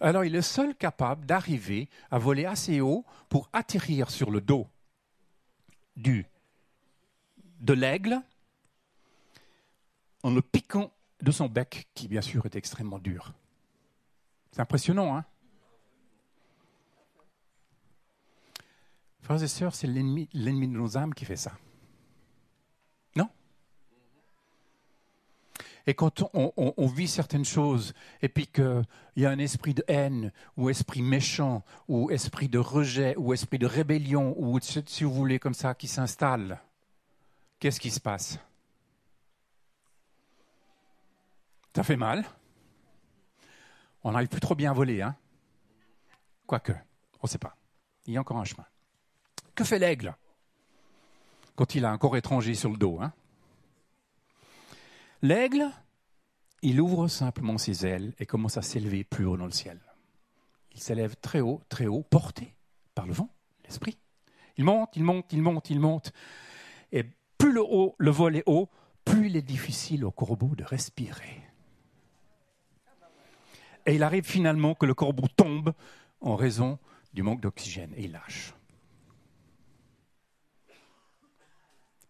Alors 0.00 0.24
il 0.24 0.34
est 0.34 0.42
seul 0.42 0.74
capable 0.74 1.26
d'arriver 1.26 1.88
à 2.10 2.18
voler 2.18 2.46
assez 2.46 2.80
haut 2.80 3.04
pour 3.28 3.50
atterrir 3.52 4.10
sur 4.10 4.30
le 4.30 4.40
dos 4.40 4.66
de 5.96 7.74
l'aigle 7.74 8.22
en 10.22 10.30
le 10.30 10.40
piquant 10.40 10.90
de 11.20 11.30
son 11.30 11.46
bec, 11.46 11.88
qui 11.94 12.08
bien 12.08 12.22
sûr 12.22 12.46
est 12.46 12.56
extrêmement 12.56 12.98
dur. 12.98 13.34
C'est 14.52 14.60
impressionnant, 14.60 15.16
hein 15.16 15.24
Frères 19.22 19.42
et 19.42 19.48
sœurs, 19.48 19.74
c'est 19.74 19.86
l'ennemi, 19.86 20.28
l'ennemi 20.32 20.66
de 20.66 20.72
nos 20.72 20.96
âmes 20.96 21.14
qui 21.14 21.24
fait 21.24 21.36
ça. 21.36 21.52
Non? 23.14 23.28
Et 25.86 25.94
quand 25.94 26.24
on, 26.34 26.86
vit 26.88 27.06
certaines 27.06 27.44
choses, 27.44 27.94
et 28.22 28.28
puis 28.28 28.48
qu'il 28.48 28.84
y 29.16 29.26
a 29.26 29.30
un 29.30 29.38
esprit 29.38 29.74
de 29.74 29.84
haine, 29.86 30.32
ou 30.56 30.68
esprit 30.68 31.02
méchant, 31.02 31.62
ou 31.86 32.10
esprit 32.10 32.48
de 32.48 32.58
rejet, 32.58 33.14
ou 33.16 33.32
esprit 33.32 33.58
de 33.58 33.66
rébellion, 33.66 34.34
ou 34.36 34.58
si 34.60 35.04
vous 35.04 35.14
voulez 35.14 35.38
comme 35.38 35.54
ça, 35.54 35.74
qui 35.74 35.86
s'installe, 35.86 36.60
qu'est-ce 37.60 37.78
qui 37.78 37.90
se 37.90 38.00
passe? 38.00 38.38
Ça 41.76 41.84
fait 41.84 41.96
mal. 41.96 42.24
On 44.02 44.12
n'arrive 44.12 44.28
plus 44.28 44.40
trop 44.40 44.54
bien 44.54 44.70
à 44.70 44.74
voler, 44.74 45.02
hein 45.02 45.16
Quoique, 46.46 46.72
on 46.72 47.24
ne 47.24 47.28
sait 47.28 47.38
pas. 47.38 47.56
Il 48.06 48.14
y 48.14 48.16
a 48.16 48.20
encore 48.20 48.38
un 48.38 48.44
chemin. 48.44 48.66
Que 49.54 49.64
fait 49.64 49.78
l'aigle? 49.78 50.16
Quand 51.54 51.74
il 51.74 51.84
a 51.84 51.90
un 51.90 51.98
corps 51.98 52.16
étranger 52.16 52.54
sur 52.54 52.70
le 52.70 52.78
dos 52.78 52.98
hein 53.00 53.12
L'aigle, 55.22 55.70
il 56.62 56.80
ouvre 56.80 57.08
simplement 57.08 57.58
ses 57.58 57.86
ailes 57.86 58.14
et 58.18 58.26
commence 58.26 58.56
à 58.56 58.62
s'élever 58.62 59.04
plus 59.04 59.26
haut 59.26 59.36
dans 59.36 59.44
le 59.44 59.50
ciel. 59.50 59.78
Il 60.72 60.80
s'élève 60.80 61.16
très 61.16 61.40
haut, 61.40 61.60
très 61.68 61.86
haut, 61.86 62.02
porté 62.02 62.54
par 62.94 63.06
le 63.06 63.12
vent, 63.12 63.28
l'esprit. 63.64 63.98
Il 64.56 64.64
monte, 64.64 64.96
il 64.96 65.04
monte, 65.04 65.32
il 65.32 65.42
monte, 65.42 65.70
il 65.70 65.80
monte. 65.80 66.12
Et 66.92 67.04
plus 67.36 67.52
le, 67.52 67.62
haut, 67.62 67.94
le 67.98 68.10
vol 68.10 68.36
est 68.36 68.42
haut, 68.46 68.68
plus 69.04 69.26
il 69.26 69.36
est 69.36 69.42
difficile 69.42 70.04
au 70.04 70.10
corbeau 70.10 70.54
de 70.54 70.64
respirer. 70.64 71.42
Et 73.86 73.94
il 73.94 74.02
arrive 74.02 74.24
finalement 74.24 74.74
que 74.74 74.86
le 74.86 74.94
corbeau 74.94 75.26
tombe 75.36 75.72
en 76.20 76.36
raison 76.36 76.78
du 77.12 77.22
manque 77.22 77.40
d'oxygène 77.40 77.92
et 77.96 78.04
il 78.04 78.12
lâche. 78.12 78.54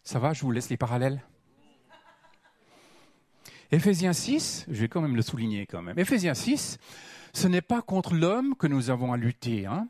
Ça 0.03 0.19
va, 0.19 0.33
je 0.33 0.43
vous 0.43 0.51
laisse 0.51 0.71
les 0.71 0.77
parallèles? 0.77 1.23
Éphésiens 3.71 4.13
6, 4.13 4.67
je 4.69 4.81
vais 4.81 4.89
quand 4.89 5.01
même 5.01 5.15
le 5.15 5.23
souligner 5.23 5.67
quand 5.67 5.83
même. 5.83 5.97
Éphésiens 5.99 6.35
6, 6.35 6.79
ce 7.33 7.47
n'est 7.47 7.61
pas 7.63 7.83
contre 7.83 8.15
l'homme 8.15 8.57
que 8.57 8.67
nous 8.67 8.91
avons 8.91 9.13
à 9.13 9.17
lutter, 9.17 9.67
hein, 9.67 9.89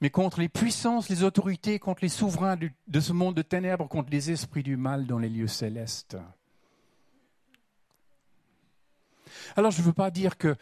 mais 0.00 0.10
contre 0.10 0.40
les 0.40 0.48
puissances, 0.48 1.08
les 1.08 1.22
autorités, 1.22 1.78
contre 1.78 2.02
les 2.02 2.08
souverains 2.08 2.56
de 2.56 3.00
ce 3.00 3.12
monde 3.12 3.36
de 3.36 3.42
ténèbres, 3.42 3.88
contre 3.88 4.10
les 4.10 4.32
esprits 4.32 4.64
du 4.64 4.76
mal 4.76 5.06
dans 5.06 5.18
les 5.18 5.28
lieux 5.28 5.46
célestes. 5.46 6.16
Alors 9.54 9.70
je 9.70 9.80
ne 9.80 9.86
veux 9.86 9.92
pas 9.92 10.10
dire 10.10 10.36
que 10.36 10.56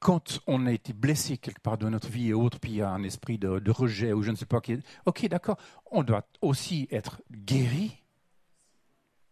quand 0.00 0.40
on 0.46 0.66
a 0.66 0.72
été 0.72 0.94
blessé 0.94 1.36
quelque 1.36 1.60
part 1.60 1.76
dans 1.76 1.90
notre 1.90 2.08
vie 2.08 2.28
et 2.28 2.32
autre, 2.32 2.58
puis 2.58 2.72
il 2.72 2.76
y 2.76 2.82
a 2.82 2.90
un 2.90 3.02
esprit 3.02 3.38
de, 3.38 3.70
rejet 3.70 4.12
ou 4.14 4.22
je 4.22 4.30
ne 4.30 4.36
sais 4.36 4.46
pas 4.46 4.60
qui. 4.60 4.78
Ok, 5.04 5.26
d'accord, 5.26 5.58
on 5.90 6.02
doit 6.02 6.26
aussi 6.40 6.88
être 6.90 7.22
guéri 7.30 8.02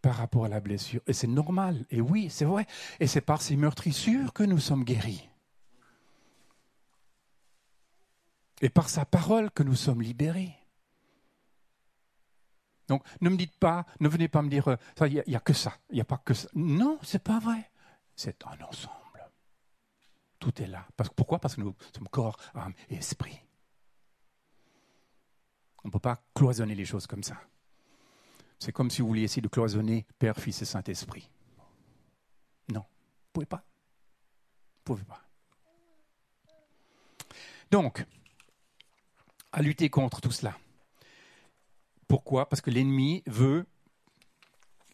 par 0.03 0.17
rapport 0.17 0.45
à 0.45 0.49
la 0.49 0.61
blessure. 0.61 1.01
Et 1.07 1.15
c'est 1.15 1.27
normal. 1.27 1.87
Et 1.91 2.03
oui, 2.03 2.29
c'est 2.31 2.45
vrai. 2.45 2.67
Et 3.01 3.07
c'est 3.07 3.23
par 3.23 3.41
ces 3.41 3.57
meurtrissures 3.57 4.33
que 4.35 4.43
nous 4.43 4.59
sommes 4.59 4.85
guéris. 4.85 5.29
Et 8.61 8.69
par 8.69 8.91
sa 8.91 9.07
parole 9.07 9.51
que 9.51 9.63
nous 9.63 9.75
sommes 9.75 10.03
libérés. 10.03 10.55
Donc, 12.89 13.03
ne 13.21 13.31
me 13.31 13.37
dites 13.37 13.57
pas, 13.57 13.87
ne 14.01 14.09
venez 14.09 14.29
pas 14.29 14.43
me 14.43 14.49
dire, 14.49 14.69
euh, 14.69 14.77
il 15.07 15.23
n'y 15.27 15.35
a, 15.35 15.39
a, 15.39 15.41
que 15.41 15.53
ça, 15.53 15.75
il 15.91 15.97
n'y 15.97 16.01
a 16.01 16.05
pas 16.05 16.19
que 16.19 16.35
ça. 16.35 16.49
Non, 16.55 16.99
c'est 17.03 17.23
pas 17.23 17.39
vrai. 17.39 17.71
C'est 18.17 18.45
un 18.47 18.65
ensemble. 18.67 19.08
Tout 20.49 20.63
est 20.63 20.67
là. 20.67 20.89
Parce, 20.97 21.11
pourquoi? 21.11 21.39
Parce 21.41 21.57
que 21.57 21.61
nous 21.61 21.75
sommes 21.95 22.09
corps, 22.09 22.39
âme 22.55 22.73
et 22.89 22.95
esprit. 22.95 23.39
On 25.85 25.89
ne 25.89 25.93
peut 25.93 25.99
pas 25.99 26.23
cloisonner 26.35 26.75
les 26.75 26.87
choses 26.87 27.07
comme 27.07 27.23
ça. 27.23 27.39
C'est 28.59 28.73
comme 28.73 28.91
si 28.91 29.03
vous 29.03 29.09
vouliez 29.09 29.25
essayer 29.25 29.43
de 29.43 29.49
cloisonner 29.49 30.07
Père, 30.19 30.39
Fils 30.39 30.63
et 30.63 30.65
Saint-Esprit. 30.65 31.29
Non, 32.73 32.81
vous 32.81 32.87
ne 33.27 33.33
pouvez 33.35 33.47
pas. 33.47 33.63
Vous 34.79 34.85
pouvez 34.85 35.05
pas. 35.05 35.23
Donc, 37.71 38.07
à 39.53 39.61
lutter 39.61 39.91
contre 39.91 40.23
tout 40.23 40.33
cela. 40.33 40.57
Pourquoi? 42.07 42.49
Parce 42.49 42.63
que 42.63 42.71
l'ennemi 42.71 43.23
veut 43.27 43.67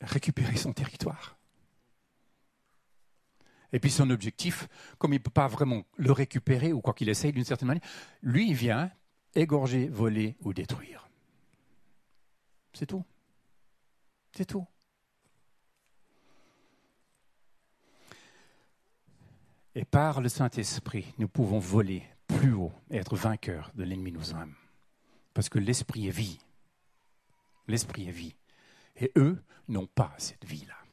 récupérer 0.00 0.56
son 0.56 0.72
territoire. 0.72 1.36
Et 3.74 3.80
puis 3.80 3.90
son 3.90 4.08
objectif, 4.10 4.68
comme 4.98 5.14
il 5.14 5.16
ne 5.16 5.22
peut 5.22 5.30
pas 5.30 5.48
vraiment 5.48 5.82
le 5.96 6.12
récupérer, 6.12 6.72
ou 6.72 6.80
quoi 6.80 6.94
qu'il 6.94 7.08
essaye 7.08 7.32
d'une 7.32 7.44
certaine 7.44 7.66
manière, 7.66 7.82
lui, 8.22 8.50
il 8.50 8.54
vient 8.54 8.88
égorger, 9.34 9.88
voler 9.88 10.36
ou 10.42 10.54
détruire. 10.54 11.08
C'est 12.72 12.86
tout. 12.86 13.04
C'est 14.30 14.44
tout. 14.44 14.64
Et 19.74 19.84
par 19.84 20.20
le 20.20 20.28
Saint-Esprit, 20.28 21.12
nous 21.18 21.26
pouvons 21.26 21.58
voler 21.58 22.04
plus 22.28 22.52
haut 22.52 22.72
et 22.92 22.98
être 22.98 23.16
vainqueurs 23.16 23.72
de 23.74 23.82
l'ennemi 23.82 24.12
nous 24.12 24.30
aime. 24.30 24.54
Parce 25.34 25.48
que 25.48 25.58
l'Esprit 25.58 26.06
est 26.06 26.16
vie. 26.16 26.38
L'Esprit 27.66 28.06
est 28.06 28.12
vie. 28.12 28.36
Et 28.94 29.10
eux 29.16 29.42
n'ont 29.66 29.88
pas 29.88 30.14
cette 30.18 30.44
vie-là. 30.44 30.83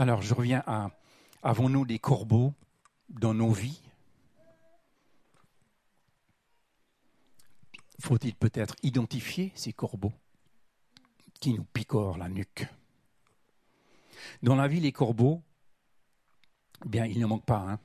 Alors, 0.00 0.22
je 0.22 0.32
reviens 0.32 0.62
à 0.64 0.92
avons-nous 1.42 1.84
des 1.84 1.98
corbeaux 1.98 2.54
dans 3.08 3.34
nos 3.34 3.50
vies? 3.50 3.82
Faut-il 8.00 8.36
peut-être 8.36 8.76
identifier 8.84 9.50
ces 9.56 9.72
corbeaux 9.72 10.12
qui 11.40 11.52
nous 11.52 11.64
picorent 11.64 12.16
la 12.16 12.28
nuque? 12.28 12.68
Dans 14.40 14.54
la 14.54 14.68
vie, 14.68 14.78
les 14.78 14.92
corbeaux, 14.92 15.42
eh 16.84 16.88
bien, 16.88 17.04
il 17.04 17.18
ne 17.18 17.26
manque 17.26 17.44
pas. 17.44 17.58
Hein. 17.68 17.80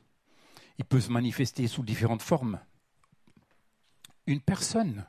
Il 0.78 0.86
peut 0.86 1.02
se 1.02 1.10
manifester 1.10 1.68
sous 1.68 1.82
différentes 1.82 2.22
formes. 2.22 2.60
Une 4.28 4.42
personne 4.42 5.04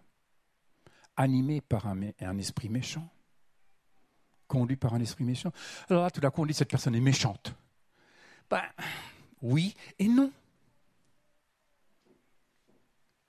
animée 1.16 1.60
par 1.60 1.86
un 1.86 2.38
esprit 2.38 2.70
méchant, 2.70 3.13
conduit 4.46 4.76
par 4.76 4.94
un 4.94 5.00
esprit 5.00 5.24
méchant. 5.24 5.52
Alors 5.88 6.04
là, 6.04 6.10
tout 6.10 6.20
d'un 6.20 6.30
coup, 6.30 6.42
on 6.42 6.46
dit 6.46 6.54
cette 6.54 6.70
personne 6.70 6.94
est 6.94 7.00
méchante. 7.00 7.54
Ben, 8.50 8.62
oui 9.42 9.74
et 9.98 10.08
non. 10.08 10.32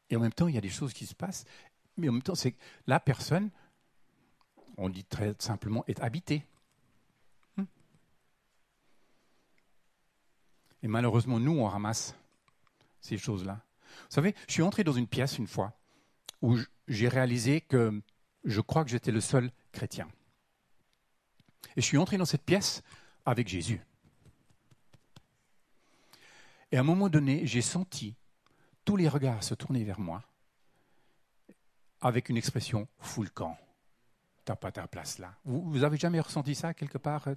Et 0.10 0.16
en 0.16 0.20
même 0.20 0.34
temps, 0.34 0.48
il 0.48 0.56
y 0.56 0.58
a 0.58 0.62
des 0.62 0.70
choses 0.70 0.94
qui 0.94 1.06
se 1.06 1.16
passent. 1.16 1.46
Mais 1.98 2.10
en 2.10 2.14
même 2.14 2.22
temps, 2.22 2.36
c'est 2.36 2.52
que 2.52 2.60
la 2.88 3.00
personne, 3.00 3.50
on 4.78 4.90
dit 4.90 5.06
très 5.06 5.36
simplement, 5.40 5.84
est 5.88 6.00
habitée. 6.02 6.46
Hmm. 7.58 7.64
Et 10.84 10.88
malheureusement, 10.88 11.40
nous, 11.40 11.58
on 11.58 11.66
ramasse 11.66 12.16
ces 13.00 13.18
choses-là. 13.18 13.62
Vous 14.10 14.16
savez, 14.16 14.36
je 14.48 14.54
suis 14.54 14.62
entré 14.62 14.84
dans 14.84 14.94
une 14.94 15.08
pièce 15.08 15.38
une 15.38 15.48
fois 15.48 15.74
où 16.42 16.58
j'ai 16.88 17.08
réalisé 17.08 17.62
que 17.62 18.02
je 18.44 18.62
crois 18.62 18.84
que 18.84 18.92
j'étais 18.92 19.12
le 19.12 19.22
seul 19.22 19.52
chrétien. 19.72 20.08
Et 21.76 21.82
je 21.82 21.86
suis 21.86 21.98
entré 21.98 22.18
dans 22.18 22.26
cette 22.26 22.44
pièce 22.44 22.82
avec 23.26 23.48
Jésus. 23.48 23.82
Et 26.72 26.78
à 26.78 26.82
un 26.82 26.84
moment 26.84 27.10
donné, 27.10 27.46
j'ai 27.46 27.62
senti 27.62 28.16
tous 28.84 28.98
les 28.98 29.08
regards 29.08 29.44
se 29.44 29.54
tourner 29.54 29.84
vers 29.84 30.00
moi 30.00 30.24
avec 32.02 32.30
une 32.30 32.38
expression 32.38 32.88
full 33.00 33.32
camp. 33.32 33.58
T'as 34.44 34.56
pas 34.56 34.72
ta 34.72 34.88
place 34.88 35.18
là. 35.18 35.34
Vous, 35.44 35.62
vous 35.72 35.84
avez 35.84 35.98
jamais 35.98 36.20
ressenti 36.20 36.54
ça 36.54 36.74
quelque 36.74 36.98
part 36.98 37.28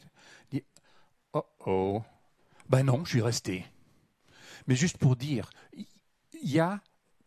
Oh 1.32 1.46
oh. 1.66 2.02
Ben 2.68 2.82
non, 2.82 3.04
je 3.04 3.10
suis 3.10 3.22
resté. 3.22 3.64
Mais 4.66 4.76
juste 4.76 4.98
pour 4.98 5.16
dire, 5.16 5.48
il 5.72 5.86
y 6.42 6.60
a 6.60 6.82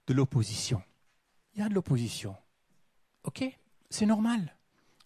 de 0.08 0.14
l'opposition. 0.14 0.84
Il 1.54 1.62
y 1.62 1.64
a 1.64 1.70
de 1.70 1.74
l'opposition. 1.74 2.36
Ok, 3.24 3.44
c'est 3.90 4.06
normal. 4.06 4.56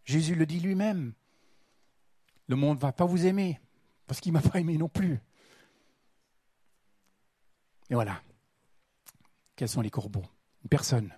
Jésus 0.03 0.35
le 0.35 0.45
dit 0.45 0.59
lui-même. 0.59 1.13
Le 2.47 2.55
monde 2.55 2.77
ne 2.77 2.81
va 2.81 2.91
pas 2.91 3.05
vous 3.05 3.25
aimer, 3.25 3.59
parce 4.07 4.19
qu'il 4.19 4.31
ne 4.33 4.39
m'a 4.39 4.47
pas 4.47 4.59
aimé 4.59 4.77
non 4.77 4.89
plus. 4.89 5.19
Et 7.89 7.95
voilà. 7.95 8.21
Quels 9.55 9.69
sont 9.69 9.81
les 9.81 9.89
corbeaux? 9.89 10.25
Une 10.63 10.69
personne. 10.69 11.13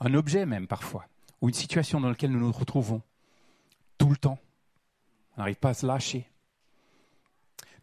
Un 0.00 0.14
objet 0.14 0.46
même 0.46 0.66
parfois. 0.66 1.06
Ou 1.40 1.48
une 1.48 1.54
situation 1.54 2.00
dans 2.00 2.08
laquelle 2.08 2.30
nous 2.30 2.40
nous 2.40 2.52
retrouvons. 2.52 3.02
Tout 3.98 4.10
le 4.10 4.16
temps. 4.16 4.38
On 5.36 5.40
n'arrive 5.40 5.56
pas 5.56 5.70
à 5.70 5.74
se 5.74 5.86
lâcher. 5.86 6.30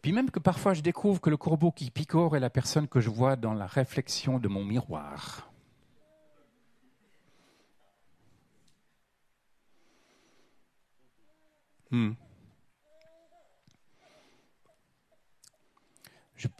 Puis 0.02 0.12
même 0.12 0.30
que 0.30 0.38
parfois 0.38 0.74
je 0.74 0.80
découvre 0.80 1.20
que 1.20 1.30
le 1.30 1.36
corbeau 1.36 1.72
qui 1.72 1.90
picore 1.90 2.36
est 2.36 2.40
la 2.40 2.50
personne 2.50 2.88
que 2.88 3.00
je 3.00 3.10
vois 3.10 3.36
dans 3.36 3.54
la 3.54 3.66
réflexion 3.66 4.38
de 4.38 4.48
mon 4.48 4.64
miroir. 4.64 5.50
Hmm. 11.90 12.12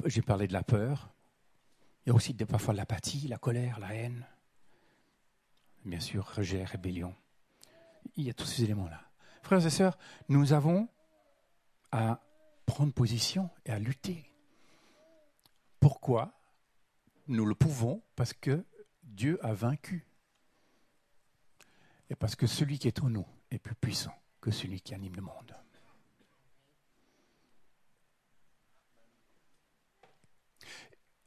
J'ai 0.07 0.23
parlé 0.23 0.49
de 0.49 0.53
la 0.53 0.62
peur. 0.62 1.11
Il 2.05 2.09
y 2.09 2.12
a 2.12 2.14
aussi 2.14 2.35
parfois 2.35 2.75
l'apathie, 2.75 3.29
la 3.29 3.38
colère, 3.38 3.79
la 3.79 3.95
haine. 3.95 4.27
Bien 5.85 6.01
sûr, 6.01 6.27
rejet, 6.27 6.64
rébellion. 6.64 7.14
Il 8.17 8.25
y 8.25 8.31
a 8.31 8.35
tous 8.35 8.47
ces 8.47 8.64
éléments-là. 8.64 9.01
Frères 9.43 9.64
et 9.64 9.71
sœurs, 9.71 9.99
nous 10.29 10.53
avons 10.53 10.88
à 11.93 12.21
prendre 12.67 12.93
position 12.93 13.51
et 13.67 13.71
à 13.71 13.79
lutter. 13.79 14.31
Pourquoi 15.81 16.33
Nous 17.29 17.47
le 17.47 17.55
pouvons? 17.55 18.03
Parce 18.17 18.33
que 18.33 18.64
Dieu 19.05 19.38
a 19.45 19.53
vaincu. 19.53 20.07
Et 22.11 22.17
parce 22.17 22.35
que 22.35 22.47
celui 22.47 22.79
qui 22.79 22.88
est 22.88 23.01
en 23.01 23.11
nous 23.11 23.27
est 23.51 23.59
plus 23.59 23.75
puissant 23.75 24.14
que 24.40 24.51
celui 24.51 24.81
qui 24.81 24.94
anime 24.94 25.16
le 25.16 25.22
monde. 25.22 25.57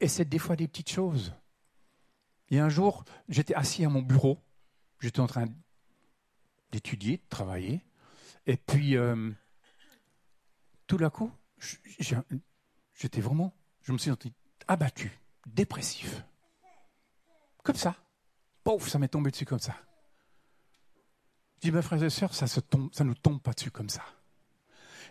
Et 0.00 0.08
c'est 0.08 0.24
des 0.24 0.38
fois 0.38 0.56
des 0.56 0.66
petites 0.66 0.90
choses. 0.90 1.32
Il 2.50 2.56
y 2.56 2.60
a 2.60 2.64
un 2.64 2.68
jour, 2.68 3.04
j'étais 3.28 3.54
assis 3.54 3.84
à 3.84 3.88
mon 3.88 4.02
bureau, 4.02 4.38
j'étais 5.00 5.20
en 5.20 5.26
train 5.26 5.46
d'étudier, 6.72 7.18
de 7.18 7.28
travailler, 7.28 7.84
et 8.46 8.56
puis 8.56 8.96
euh, 8.96 9.30
tout 10.86 10.96
d'un 10.96 11.10
coup, 11.10 11.30
j'étais 11.98 13.20
vraiment, 13.20 13.54
je 13.82 13.92
me 13.92 13.98
suis 13.98 14.10
senti 14.10 14.32
abattu, 14.66 15.18
dépressif. 15.46 16.24
Comme 17.62 17.76
ça. 17.76 17.94
Pouf, 18.64 18.88
ça 18.88 18.98
m'est 18.98 19.08
tombé 19.08 19.30
dessus 19.30 19.44
comme 19.44 19.58
ça. 19.60 19.76
Je 21.62 21.68
dis, 21.68 21.72
mes 21.72 21.82
frères 21.82 22.02
et 22.02 22.10
sœurs, 22.10 22.34
ça 22.34 22.46
ne 22.74 23.04
nous 23.04 23.14
tombe 23.14 23.40
pas 23.40 23.52
dessus 23.52 23.70
comme 23.70 23.88
ça. 23.88 24.02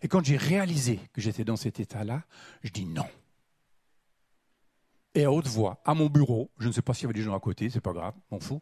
Et 0.01 0.09
quand 0.09 0.21
j'ai 0.21 0.35
réalisé 0.35 0.99
que 1.13 1.21
j'étais 1.21 1.45
dans 1.45 1.55
cet 1.55 1.79
état-là, 1.79 2.23
je 2.61 2.71
dis 2.71 2.85
non 2.85 3.07
et 5.13 5.25
à 5.25 5.31
haute 5.31 5.47
voix, 5.47 5.81
à 5.83 5.93
mon 5.93 6.07
bureau, 6.07 6.49
je 6.57 6.67
ne 6.67 6.73
sais 6.73 6.81
pas 6.81 6.93
s'il 6.93 7.03
y 7.03 7.05
avait 7.07 7.13
des 7.13 7.21
gens 7.21 7.35
à 7.35 7.39
côté, 7.39 7.69
c'est 7.69 7.81
pas 7.81 7.91
grave, 7.91 8.13
m'en 8.31 8.39
fous. 8.39 8.61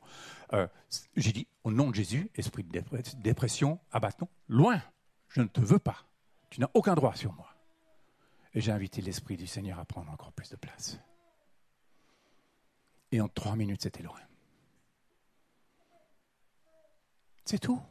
Euh, 0.53 0.67
j'ai 1.15 1.31
dit, 1.31 1.47
au 1.63 1.71
nom 1.71 1.89
de 1.91 1.95
Jésus, 1.95 2.31
esprit 2.35 2.63
de 2.63 2.81
dépression, 3.21 3.79
abattement, 3.91 4.29
loin, 4.47 4.81
je 5.27 5.41
ne 5.41 5.47
te 5.47 5.61
veux 5.61 5.77
pas. 5.77 6.07
Tu 6.49 6.59
n'as 6.59 6.69
aucun 6.73 6.95
droit 6.95 7.15
sur 7.15 7.33
moi. 7.33 7.53
Et 8.55 8.61
j'ai 8.61 8.71
invité 8.71 9.01
l'Esprit 9.03 9.37
du 9.37 9.45
Seigneur 9.45 9.77
à 9.77 9.85
prendre 9.85 10.11
encore 10.11 10.31
plus 10.31 10.49
de 10.49 10.55
place. 10.55 10.99
Et 13.11 13.21
en 13.21 13.27
trois 13.27 13.55
minutes, 13.55 13.83
c'était 13.83 14.01
loin. 14.01 14.19
C'est 17.49 17.57
tout. 17.57 17.81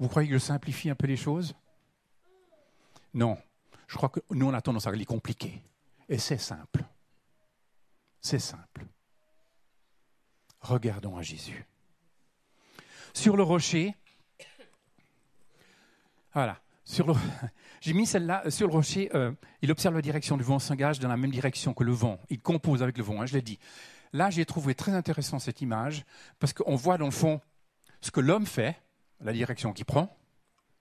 Vous 0.00 0.08
croyez 0.08 0.26
que 0.28 0.34
je 0.34 0.40
simplifie 0.40 0.90
un 0.90 0.96
peu 0.96 1.06
les 1.06 1.16
choses? 1.16 1.54
Non. 3.14 3.38
Je 3.86 3.96
crois 3.96 4.08
que 4.08 4.18
nous, 4.32 4.48
on 4.48 4.52
a 4.52 4.60
tendance 4.60 4.88
à 4.88 4.90
les 4.90 5.04
compliquer. 5.04 5.62
Et 6.08 6.18
c'est 6.18 6.36
simple. 6.36 6.82
C'est 8.20 8.40
simple. 8.40 8.88
Regardons 10.62 11.16
à 11.16 11.22
Jésus. 11.22 11.64
Sur 13.14 13.36
le 13.36 13.44
rocher, 13.44 13.94
voilà, 16.34 16.60
j'ai 17.80 17.92
mis 17.92 18.04
celle-là, 18.04 18.50
sur 18.50 18.66
le 18.66 18.72
rocher, 18.72 19.14
euh, 19.14 19.30
il 19.62 19.70
observe 19.70 19.94
la 19.94 20.02
direction 20.02 20.36
du 20.36 20.42
vent, 20.42 20.58
s'engage 20.58 20.98
dans 20.98 21.08
la 21.08 21.16
même 21.16 21.30
direction 21.30 21.72
que 21.72 21.84
le 21.84 21.92
vent. 21.92 22.18
Il 22.30 22.40
compose 22.40 22.82
avec 22.82 22.98
le 22.98 23.04
vent, 23.04 23.20
hein, 23.20 23.26
je 23.26 23.34
l'ai 23.34 23.42
dit. 23.42 23.60
Là, 24.12 24.30
j'ai 24.30 24.44
trouvé 24.44 24.74
très 24.74 24.92
intéressant 24.92 25.38
cette 25.38 25.60
image, 25.60 26.04
parce 26.38 26.52
qu'on 26.52 26.76
voit 26.76 26.98
dans 26.98 27.06
le 27.06 27.12
fond 27.12 27.40
ce 28.00 28.10
que 28.10 28.20
l'homme 28.20 28.46
fait, 28.46 28.80
la 29.20 29.32
direction 29.32 29.72
qu'il 29.72 29.84
prend, 29.84 30.16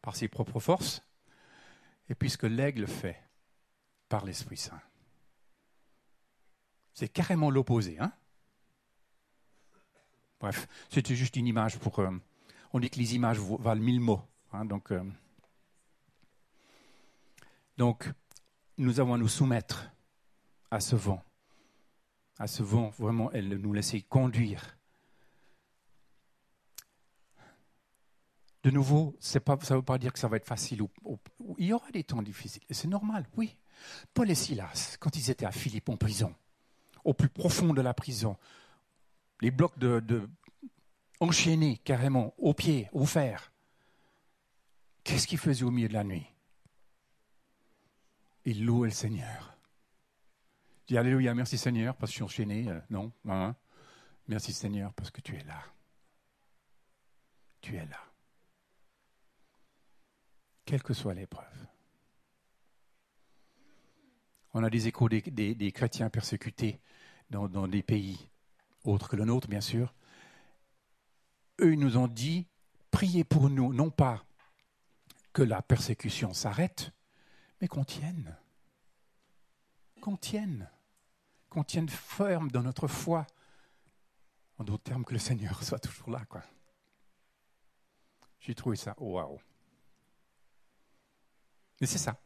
par 0.02 0.16
ses 0.16 0.28
propres 0.28 0.60
forces, 0.60 1.02
et 2.10 2.16
puis 2.16 2.30
ce 2.30 2.38
que 2.38 2.48
l'aigle 2.48 2.88
fait, 2.88 3.22
par 4.08 4.26
l'Esprit 4.26 4.58
Saint. 4.58 4.82
C'est 6.94 7.10
carrément 7.10 7.52
l'opposé. 7.52 7.98
Hein 8.00 8.12
Bref, 10.40 10.68
c'était 10.90 11.16
juste 11.16 11.36
une 11.36 11.48
image 11.48 11.78
pour. 11.78 12.00
Euh, 12.00 12.12
on 12.74 12.80
dit 12.80 12.90
que 12.90 12.98
les 12.98 13.16
images 13.16 13.40
valent 13.40 13.82
mille 13.82 14.00
mots. 14.00 14.22
Hein, 14.54 14.66
donc, 14.66 14.92
euh, 14.92 15.04
donc, 17.78 18.10
nous 18.78 19.00
avons 19.00 19.14
à 19.14 19.18
nous 19.18 19.28
soumettre 19.28 19.92
à 20.72 20.80
ce 20.80 20.96
vent. 20.96 21.24
À 22.40 22.48
ce 22.48 22.64
vent, 22.64 22.90
vraiment, 22.98 23.32
elle 23.32 23.50
nous 23.50 23.74
laisser 23.74 24.02
conduire. 24.02 24.78
De 28.64 28.72
nouveau, 28.72 29.16
ça 29.20 29.40
ne 29.40 29.76
veut 29.76 29.82
pas 29.82 29.98
dire 29.98 30.12
que 30.12 30.20
ça 30.20 30.28
va 30.28 30.38
être 30.38 30.46
facile. 30.46 30.82
il 31.58 31.66
y 31.66 31.74
aura 31.74 31.92
des 31.92 32.04
temps 32.04 32.22
difficiles. 32.22 32.64
C'est 32.70 32.88
normal, 32.88 33.26
oui. 33.38 33.58
Paul 34.14 34.30
et 34.30 34.36
Silas, 34.36 34.98
quand 35.00 35.16
ils 35.16 35.30
étaient 35.30 35.46
à 35.46 35.52
Philippe 35.52 35.90
en 35.90 35.96
prison, 35.96 36.34
au 37.06 37.14
plus 37.14 37.30
profond 37.30 37.74
de 37.74 37.82
la 37.82 37.94
prison. 37.94 38.38
Les 39.42 39.52
blocs 39.52 39.78
de, 39.80 40.30
enchaînés 41.20 41.78
carrément, 41.84 42.34
aux 42.38 42.54
pieds, 42.54 42.90
au 42.92 43.06
fer. 43.06 43.52
Qu'est-ce 45.04 45.28
qu'il 45.28 45.38
faisait 45.38 45.64
au 45.64 45.72
milieu 45.72 45.88
de 45.88 45.94
la 45.94 46.04
nuit? 46.04 46.28
Il 48.46 48.66
louait 48.66 48.90
le 48.90 48.94
Seigneur. 48.94 49.58
Alléluia, 50.98 51.36
merci 51.36 51.58
Seigneur, 51.58 51.96
parce 51.96 52.10
que 52.10 52.14
je 52.14 52.16
suis 52.16 52.24
enchaîné. 52.24 52.68
Euh, 52.68 52.80
non, 52.90 53.12
hein? 53.28 53.56
merci 54.28 54.54
Seigneur, 54.54 54.92
parce 54.94 55.12
que 55.12 55.22
tu 55.22 55.36
es 55.36 55.44
là. 55.44 55.64
Tu 57.62 57.76
es 57.76 57.86
là. 57.86 58.04
Quelle 60.66 60.82
que 60.82 60.94
soit 60.94 61.14
l'épreuve. 61.14 61.68
On 64.54 64.64
a 64.64 64.70
des 64.70 64.88
échos 64.88 65.10
des, 65.10 65.72
chrétiens 65.72 66.10
persécutés 66.10 66.80
dans, 67.30 67.48
dans, 67.48 67.68
des 67.68 67.84
pays 67.84 68.30
autres 68.84 69.10
que 69.10 69.16
le 69.16 69.26
nôtre, 69.26 69.48
bien 69.48 69.62
sûr. 69.62 69.94
Eux, 71.62 71.74
ils 71.74 71.80
nous 71.80 71.98
ont 71.98 72.08
dit, 72.08 72.48
priez 72.90 73.24
pour 73.24 73.50
nous, 73.50 73.74
non 73.74 73.92
pas 73.92 74.26
que 75.34 75.44
la 75.44 75.62
persécution 75.62 76.34
s'arrête, 76.34 76.92
mais 77.62 77.68
qu'on 77.68 77.84
tienne. 77.84 78.36
Qu'on 80.02 80.18
tienne. 80.18 80.68
Qu'on 81.50 81.64
tienne 81.64 81.90
ferme 81.90 82.52
dans 82.52 82.64
notre 82.64 82.88
foi. 82.88 83.26
En 84.58 84.64
d'autres 84.64 84.84
termes, 84.84 85.06
que 85.06 85.14
le 85.14 85.20
Seigneur 85.20 85.64
soit 85.64 85.80
toujours 85.80 86.12
là. 86.12 86.24
Quoi. 86.26 86.44
J'ai 88.40 88.56
trouvé 88.56 88.76
ça, 88.76 88.96
waouh. 88.98 89.40
Mais 91.82 91.88
c'est 91.88 91.98
ça. 91.98 92.20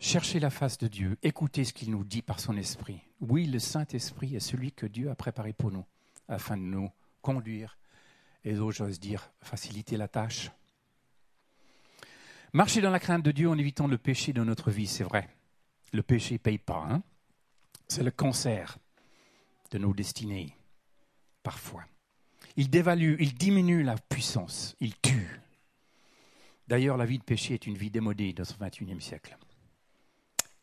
Cherchez 0.00 0.38
la 0.38 0.50
face 0.50 0.78
de 0.78 0.86
Dieu, 0.86 1.18
écoutez 1.22 1.64
ce 1.64 1.72
qu'il 1.72 1.90
nous 1.90 2.04
dit 2.04 2.22
par 2.22 2.38
son 2.38 2.56
esprit. 2.56 3.00
Oui, 3.20 3.46
le 3.46 3.58
Saint-Esprit 3.58 4.36
est 4.36 4.40
celui 4.40 4.70
que 4.70 4.86
Dieu 4.86 5.10
a 5.10 5.16
préparé 5.16 5.52
pour 5.52 5.72
nous, 5.72 5.84
afin 6.28 6.56
de 6.56 6.62
nous 6.62 6.90
conduire 7.20 7.76
et 8.44 8.54
j'ose 8.54 9.00
dire 9.00 9.30
faciliter 9.40 9.96
la 9.96 10.08
tâche. 10.08 10.50
Marcher 12.52 12.80
dans 12.80 12.90
la 12.90 13.00
crainte 13.00 13.24
de 13.24 13.32
Dieu 13.32 13.48
en 13.48 13.58
évitant 13.58 13.86
le 13.86 13.98
péché 13.98 14.32
dans 14.32 14.44
notre 14.44 14.70
vie, 14.70 14.86
c'est 14.86 15.04
vrai. 15.04 15.28
Le 15.92 16.02
péché 16.02 16.34
ne 16.34 16.38
paye 16.38 16.58
pas. 16.58 16.86
Hein 16.88 17.02
c'est 17.88 18.02
le 18.02 18.10
cancer 18.10 18.78
de 19.70 19.78
nos 19.78 19.94
destinées, 19.94 20.54
parfois. 21.42 21.84
Il 22.56 22.70
dévalue, 22.70 23.16
il 23.18 23.34
diminue 23.34 23.82
la 23.82 23.96
puissance, 23.96 24.76
il 24.80 24.94
tue. 25.00 25.40
D'ailleurs, 26.66 26.96
la 26.96 27.06
vie 27.06 27.18
de 27.18 27.24
péché 27.24 27.54
est 27.54 27.66
une 27.66 27.78
vie 27.78 27.90
démodée 27.90 28.32
dans 28.32 28.44
ce 28.44 28.54
21e 28.54 29.00
siècle. 29.00 29.36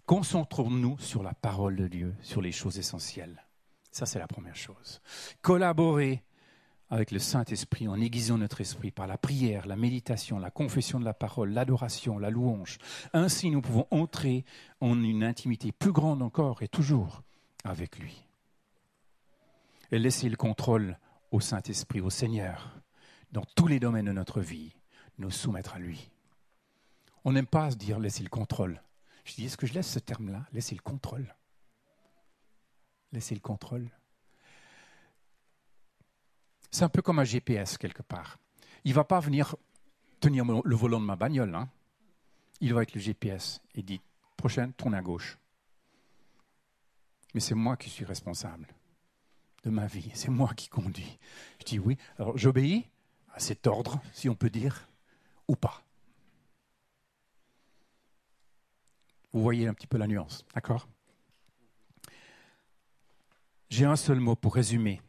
Concentrons-nous 0.06 1.00
sur 1.00 1.24
la 1.24 1.34
parole 1.34 1.76
de 1.76 1.88
Dieu, 1.88 2.16
sur 2.22 2.42
les 2.42 2.52
choses 2.52 2.78
essentielles. 2.78 3.44
Ça, 3.92 4.06
c'est 4.06 4.20
la 4.20 4.28
première 4.28 4.56
chose. 4.56 5.02
Collaborer 5.42 6.24
avec 6.90 7.12
le 7.12 7.20
Saint-Esprit 7.20 7.88
en 7.88 8.00
aiguisant 8.00 8.38
notre 8.38 8.62
esprit 8.62 8.92
par 8.92 9.08
la 9.08 9.18
prière, 9.18 9.66
la 9.66 9.76
méditation, 9.76 10.40
la 10.40 10.52
confession 10.52 11.00
de 11.00 11.06
la 11.06 11.14
parole, 11.14 11.52
l'adoration, 11.52 12.20
la 12.20 12.30
louange. 12.30 12.78
Ainsi, 13.14 13.50
nous 13.50 13.62
pouvons 13.62 13.88
entrer 13.92 14.46
en 14.82 15.02
une 15.02 15.24
intimité 15.24 15.72
plus 15.72 15.92
grande 15.92 16.22
encore 16.22 16.62
et 16.62 16.68
toujours 16.68 17.24
avec 17.64 17.98
lui. 17.98 18.26
Et 19.92 20.00
laisser 20.00 20.30
le 20.30 20.38
contrôle 20.38 20.98
au 21.32 21.40
Saint-Esprit, 21.40 22.02
au 22.02 22.10
Seigneur, 22.10 22.80
dans 23.32 23.46
tous 23.56 23.68
les 23.68 23.80
domaines 23.80 24.06
de 24.06 24.12
notre 24.12 24.42
vie, 24.42 24.74
nous 25.18 25.32
soumettre 25.32 25.76
à 25.76 25.80
lui. 25.80 26.12
On 27.24 27.32
n'aime 27.32 27.48
pas 27.48 27.72
se 27.72 27.76
dire 27.76 28.00
laisser 28.00 28.24
le 28.24 28.30
contrôle. 28.30 28.82
Je 29.24 29.34
dis, 29.34 29.46
est-ce 29.46 29.58
que 29.58 29.66
je 29.66 29.74
laisse 29.74 29.90
ce 29.90 30.00
terme-là? 30.00 30.46
Laisser 30.54 30.76
le 30.76 30.82
contrôle. 30.82 31.36
Laisser 33.12 33.34
le 33.34 33.42
contrôle. 33.42 33.90
C'est 36.76 36.84
un 36.84 36.90
peu 36.90 37.02
comme 37.02 37.20
un 37.20 37.24
GPS 37.24 37.78
quelque 37.78 38.02
part. 38.02 38.38
Il 38.84 38.90
ne 38.90 38.96
va 38.96 39.06
pas 39.06 39.22
venir 39.22 39.56
tenir 40.20 40.44
le 40.44 40.76
volant 40.76 41.00
de 41.00 41.06
ma 41.06 41.16
bagnole. 41.16 41.56
Hein. 41.56 41.70
Il 42.60 42.74
va 42.74 42.80
avec 42.80 42.94
le 42.94 43.00
GPS 43.00 43.62
et 43.76 43.82
dit 43.82 44.02
prochaine, 44.36 44.74
tourne 44.74 44.94
à 44.94 45.02
gauche. 45.02 45.38
Mais 47.34 47.40
c'est 47.40 47.56
moi 47.56 47.78
qui 47.78 47.90
suis 47.90 48.04
responsable 48.04 48.68
de 49.64 49.70
ma 49.70 49.88
vie. 49.88 50.12
C'est 50.16 50.28
moi 50.28 50.54
qui 50.54 50.68
conduis. 50.68 51.18
Je 51.60 51.64
dis 51.64 51.80
oui. 51.80 51.96
Alors 52.18 52.38
j'obéis 52.38 52.86
à 53.34 53.40
cet 53.40 53.68
ordre, 53.68 54.02
si 54.12 54.28
on 54.28 54.36
peut 54.36 54.50
dire, 54.50 54.90
ou 55.48 55.56
pas. 55.56 55.82
Vous 59.32 59.42
voyez 59.42 59.66
un 59.66 59.74
petit 59.74 59.88
peu 59.88 59.98
la 59.98 60.08
nuance, 60.08 60.44
d'accord? 60.54 60.90
J'ai 63.70 63.86
un 63.86 63.96
seul 63.96 64.20
mot 64.20 64.36
pour 64.36 64.56
résumer 64.56 65.02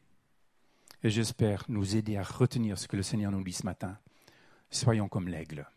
et 1.07 1.11
j'espère 1.11 1.64
nous 1.69 1.95
aider 1.95 2.16
à 2.16 2.25
retenir 2.25 2.77
ce 2.77 2.88
que 2.88 2.97
le 2.97 3.05
Seigneur 3.05 3.31
nous 3.31 3.45
dit 3.45 3.53
ce 3.53 3.64
matin. 3.64 3.97
Soyons 4.71 5.09
comme 5.09 5.29
l'aigle, 5.29 5.71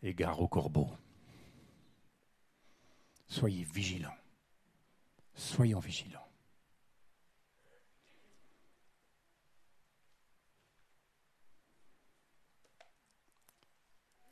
égard 0.00 0.40
au 0.40 0.46
corbeau. 0.46 0.88
Soyez 3.26 3.64
vigilants. 3.64 4.14
Soyons 5.34 5.80
vigilants. 5.80 6.24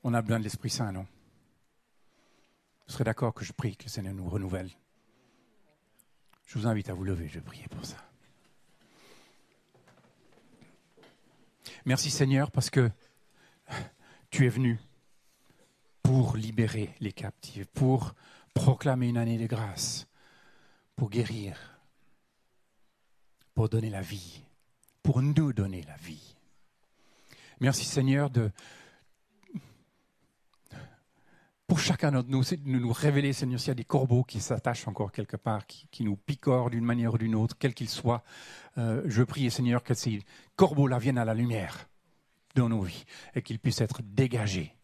On 0.04 0.14
a 0.14 0.22
besoin 0.22 0.38
de 0.38 0.44
l'Esprit 0.44 0.70
Saint, 0.70 0.92
non? 0.92 1.06
Vous 2.86 2.92
serez 2.92 3.02
d'accord 3.02 3.34
que 3.34 3.44
je 3.44 3.52
prie 3.52 3.76
que 3.76 3.84
le 3.84 3.88
Seigneur 3.88 4.14
nous 4.14 4.28
renouvelle? 4.28 4.70
Je 6.46 6.60
vous 6.60 6.68
invite 6.68 6.90
à 6.90 6.94
vous 6.94 7.02
lever, 7.02 7.26
je 7.26 7.40
vais 7.40 7.68
pour 7.68 7.84
ça. 7.84 8.11
Merci 11.84 12.10
Seigneur 12.10 12.50
parce 12.52 12.70
que 12.70 12.90
tu 14.30 14.46
es 14.46 14.48
venu 14.48 14.78
pour 16.02 16.36
libérer 16.36 16.94
les 17.00 17.12
captifs, 17.12 17.66
pour 17.66 18.14
proclamer 18.54 19.08
une 19.08 19.16
année 19.16 19.38
de 19.38 19.46
grâce, 19.46 20.06
pour 20.94 21.10
guérir, 21.10 21.80
pour 23.54 23.68
donner 23.68 23.90
la 23.90 24.00
vie, 24.00 24.44
pour 25.02 25.22
nous 25.22 25.52
donner 25.52 25.82
la 25.82 25.96
vie. 25.96 26.36
Merci 27.60 27.84
Seigneur 27.84 28.30
de, 28.30 28.50
pour 31.72 31.80
chacun 31.80 32.12
d'entre 32.12 32.28
nous, 32.28 32.42
de 32.42 32.78
nous 32.78 32.92
révéler, 32.92 33.32
Seigneur, 33.32 33.58
s'il 33.58 33.68
y 33.68 33.70
a 33.70 33.74
des 33.74 33.84
corbeaux 33.86 34.24
qui 34.24 34.40
s'attachent 34.40 34.86
encore 34.86 35.10
quelque 35.10 35.38
part, 35.38 35.64
qui, 35.66 36.04
nous 36.04 36.16
picorent 36.16 36.68
d'une 36.68 36.84
manière 36.84 37.14
ou 37.14 37.16
d'une 37.16 37.34
autre, 37.34 37.56
quel 37.58 37.72
qu'ils 37.72 37.88
soient. 37.88 38.22
Euh, 38.76 39.00
je 39.06 39.22
prie, 39.22 39.50
Seigneur, 39.50 39.82
que 39.82 39.94
ces 39.94 40.22
corbeaux-là 40.56 40.98
viennent 40.98 41.16
à 41.16 41.24
la 41.24 41.32
lumière 41.32 41.88
dans 42.56 42.68
nos 42.68 42.82
vies 42.82 43.06
et 43.34 43.40
qu'ils 43.40 43.58
puissent 43.58 43.80
être 43.80 44.02
dégagés 44.02 44.76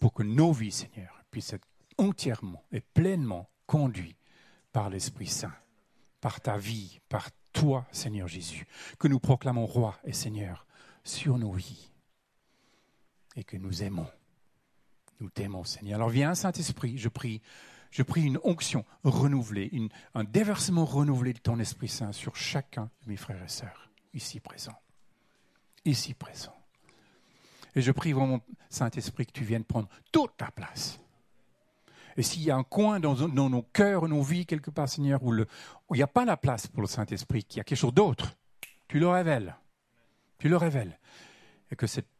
pour 0.00 0.12
que 0.12 0.22
nos 0.22 0.52
vies, 0.52 0.70
Seigneur, 0.70 1.18
puissent 1.30 1.54
être 1.54 1.66
entièrement 1.96 2.62
et 2.72 2.82
pleinement 2.82 3.48
conduits 3.66 4.14
par 4.70 4.90
l'Esprit 4.90 5.28
Saint, 5.28 5.54
par 6.20 6.42
ta 6.42 6.58
vie, 6.58 7.00
par 7.08 7.30
toi, 7.54 7.86
Seigneur 7.90 8.28
Jésus, 8.28 8.66
que 8.98 9.08
nous 9.08 9.18
proclamons 9.18 9.64
roi 9.64 9.98
et 10.04 10.12
Seigneur 10.12 10.66
sur 11.04 11.38
nos 11.38 11.52
vies 11.52 11.90
et 13.34 13.44
que 13.44 13.56
nous 13.56 13.82
aimons. 13.82 14.10
Nous 15.24 15.30
t'aimons, 15.30 15.64
Seigneur. 15.64 15.94
Alors 15.94 16.10
viens, 16.10 16.34
Saint-Esprit, 16.34 16.98
je 16.98 17.08
prie, 17.08 17.40
je 17.90 18.02
prie 18.02 18.24
une 18.24 18.38
onction 18.44 18.84
renouvelée, 19.04 19.72
un 20.12 20.22
déversement 20.22 20.84
renouvelé 20.84 21.32
de 21.32 21.38
ton 21.38 21.58
Esprit 21.58 21.88
Saint 21.88 22.12
sur 22.12 22.36
chacun 22.36 22.90
de 23.04 23.08
mes 23.08 23.16
frères 23.16 23.42
et 23.42 23.48
sœurs, 23.48 23.90
ici 24.12 24.38
présents. 24.38 24.78
Ici 25.86 26.12
présents. 26.12 26.54
Et 27.74 27.80
je 27.80 27.90
prie 27.90 28.12
vraiment, 28.12 28.42
Saint-Esprit, 28.68 29.24
que 29.24 29.32
tu 29.32 29.44
viennes 29.44 29.64
prendre 29.64 29.88
toute 30.12 30.36
ta 30.36 30.50
place. 30.50 31.00
Et 32.18 32.22
s'il 32.22 32.42
y 32.42 32.50
a 32.50 32.56
un 32.56 32.62
coin 32.62 33.00
dans, 33.00 33.16
nos 33.26 33.62
cœurs, 33.62 34.06
nos 34.06 34.20
vies, 34.20 34.44
quelque 34.44 34.70
part, 34.70 34.90
Seigneur, 34.90 35.22
où, 35.22 35.34
il 35.34 35.46
n'y 35.94 36.02
a 36.02 36.06
pas 36.06 36.26
la 36.26 36.36
place 36.36 36.66
pour 36.66 36.82
le 36.82 36.86
Saint-Esprit, 36.86 37.44
qu'il 37.44 37.56
y 37.56 37.60
a 37.62 37.64
quelque 37.64 37.78
chose 37.78 37.94
d'autre, 37.94 38.36
tu 38.88 38.98
le 38.98 39.08
révèles. 39.08 39.56
Tu 40.36 40.50
le 40.50 40.58
révèles. 40.58 41.00
Et 41.70 41.76
que 41.76 41.86
cette 41.86 42.10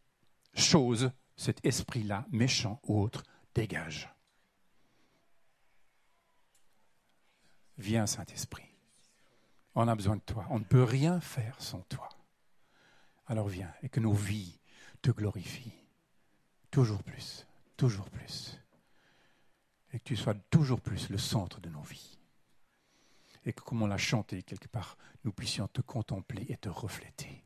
chose 0.55 1.13
cet 1.37 1.65
esprit-là, 1.65 2.27
méchant 2.31 2.81
ou 2.85 3.01
autre, 3.01 3.23
dégage. 3.55 4.15
Viens, 7.79 8.07
Saint-Esprit. 8.07 8.71
On 9.75 9.89
a 9.89 9.95
besoin 9.95 10.17
de 10.17 10.21
toi. 10.21 10.47
On 10.51 10.59
ne 10.59 10.65
peut 10.65 10.85
rien 10.85 11.21
faire 11.21 11.61
sans 11.61 11.81
toi. 11.83 12.09
Alors 13.27 13.49
viens 13.49 13.73
et 13.83 13.89
que 13.89 14.01
nos 14.01 14.13
vies 14.13 14.59
te 15.03 15.11
glorifient. 15.11 15.75
Toujours 16.71 17.03
plus, 17.03 17.47
toujours 17.77 18.09
plus. 18.11 18.59
Et 19.93 19.99
que 19.99 20.05
tu 20.05 20.17
sois 20.17 20.35
toujours 20.35 20.81
plus 20.81 21.09
le 21.09 21.19
centre 21.19 21.61
de 21.61 21.69
nos 21.69 21.83
vies. 21.83 22.19
Et 23.45 23.53
que, 23.53 23.61
comme 23.61 23.83
on 23.83 23.87
l'a 23.87 23.99
chanté 23.99 24.43
quelque 24.43 24.69
part, 24.69 24.97
nous 25.25 25.33
puissions 25.33 25.69
te 25.69 25.81
contempler 25.81 26.47
et 26.49 26.57
te 26.57 26.69
refléter. 26.69 27.44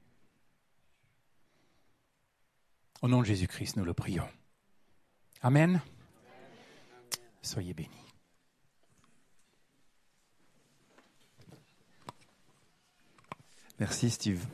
Au 3.01 3.07
nom 3.07 3.21
de 3.21 3.27
Jésus-Christ, 3.27 3.77
nous 3.77 3.85
le 3.85 3.95
prions. 3.95 4.29
Amen. 5.41 5.81
Soyez 7.43 7.73
bénis. 7.73 7.91
Merci 13.79 14.11
Steve. 14.11 14.45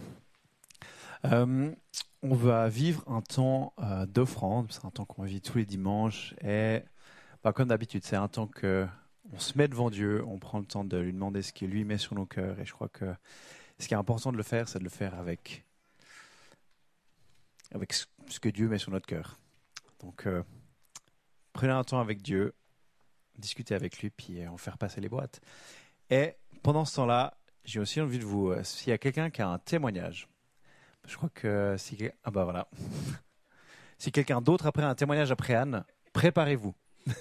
Euh, 1.25 1.75
on 2.23 2.35
va 2.35 2.69
vivre 2.69 3.03
un 3.07 3.23
temps 3.23 3.73
euh, 3.79 4.05
d'offrande. 4.05 4.71
C'est 4.71 4.85
un 4.85 4.91
temps 4.91 5.07
qu'on 5.07 5.23
vit 5.23 5.41
tous 5.41 5.57
les 5.57 5.65
dimanches. 5.65 6.35
Et 6.43 6.83
bah, 7.43 7.55
comme 7.55 7.69
d'habitude, 7.69 8.05
c'est 8.05 8.17
un 8.17 8.29
temps 8.29 8.47
que 8.47 8.87
on 9.33 9.39
se 9.39 9.57
met 9.57 9.69
devant 9.69 9.89
Dieu, 9.89 10.23
on 10.27 10.39
prend 10.39 10.59
le 10.59 10.67
temps 10.67 10.85
de 10.85 10.99
lui 10.99 11.15
demander 11.15 11.41
ce 11.41 11.55
qu'il 11.55 11.71
lui 11.71 11.85
met 11.85 11.97
sur 11.97 12.15
nos 12.15 12.27
cœurs. 12.27 12.61
Et 12.61 12.67
je 12.67 12.73
crois 12.75 12.91
que 12.91 13.15
ce 13.79 13.89
qui 13.89 13.95
est 13.95 13.97
important 13.97 14.33
de 14.33 14.37
le 14.37 14.43
faire, 14.43 14.69
c'est 14.69 14.79
de 14.79 14.85
le 14.85 14.91
faire 14.91 15.15
avec, 15.15 15.65
avec 17.73 17.95
ce 18.29 18.41
que 18.41 18.49
Dieu 18.49 18.69
met 18.69 18.79
sur 18.79 18.91
notre 18.91 19.07
cœur. 19.07 19.39
Donc, 20.01 20.27
euh, 20.27 20.43
prenez 21.53 21.73
un 21.73 21.85
temps 21.85 22.01
avec 22.01 22.23
Dieu, 22.23 22.55
discutez 23.39 23.75
avec 23.75 23.99
lui, 24.01 24.11
puis 24.11 24.47
on 24.49 24.57
faire 24.57 24.79
passer 24.79 25.01
les 25.01 25.09
boîtes. 25.09 25.41
Et 26.11 26.35
pendant 26.63 26.85
ce 26.85 26.97
temps-là, 26.97 27.39
j'ai 27.65 27.81
aussi 27.81 28.01
envie 28.01 28.19
de 28.19 28.25
vous, 28.25 28.51
euh, 28.51 28.63
s'il 28.63 28.91
y 28.91 28.93
a 28.93 28.99
quelqu'un 28.99 29.31
qui 29.31 29.43
a 29.43 29.49
un 29.49 29.59
témoignage, 29.59 30.29
je 31.07 31.17
crois 31.17 31.31
que 31.31 31.77
si 31.79 31.99
ah 32.23 32.31
bah 32.31 32.45
voilà, 32.45 32.69
si 33.99 34.13
quelqu'un 34.13 34.41
d'autre 34.41 34.67
après 34.67 34.83
un 34.83 34.95
témoignage 34.95 35.31
après 35.31 35.55
Anne, 35.55 35.85
préparez-vous. 36.13 36.75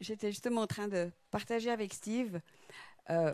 J'étais 0.00 0.30
justement 0.30 0.62
en 0.62 0.66
train 0.66 0.88
de 0.88 1.10
partager 1.30 1.70
avec 1.70 1.94
Steve 1.94 2.40
euh, 3.10 3.32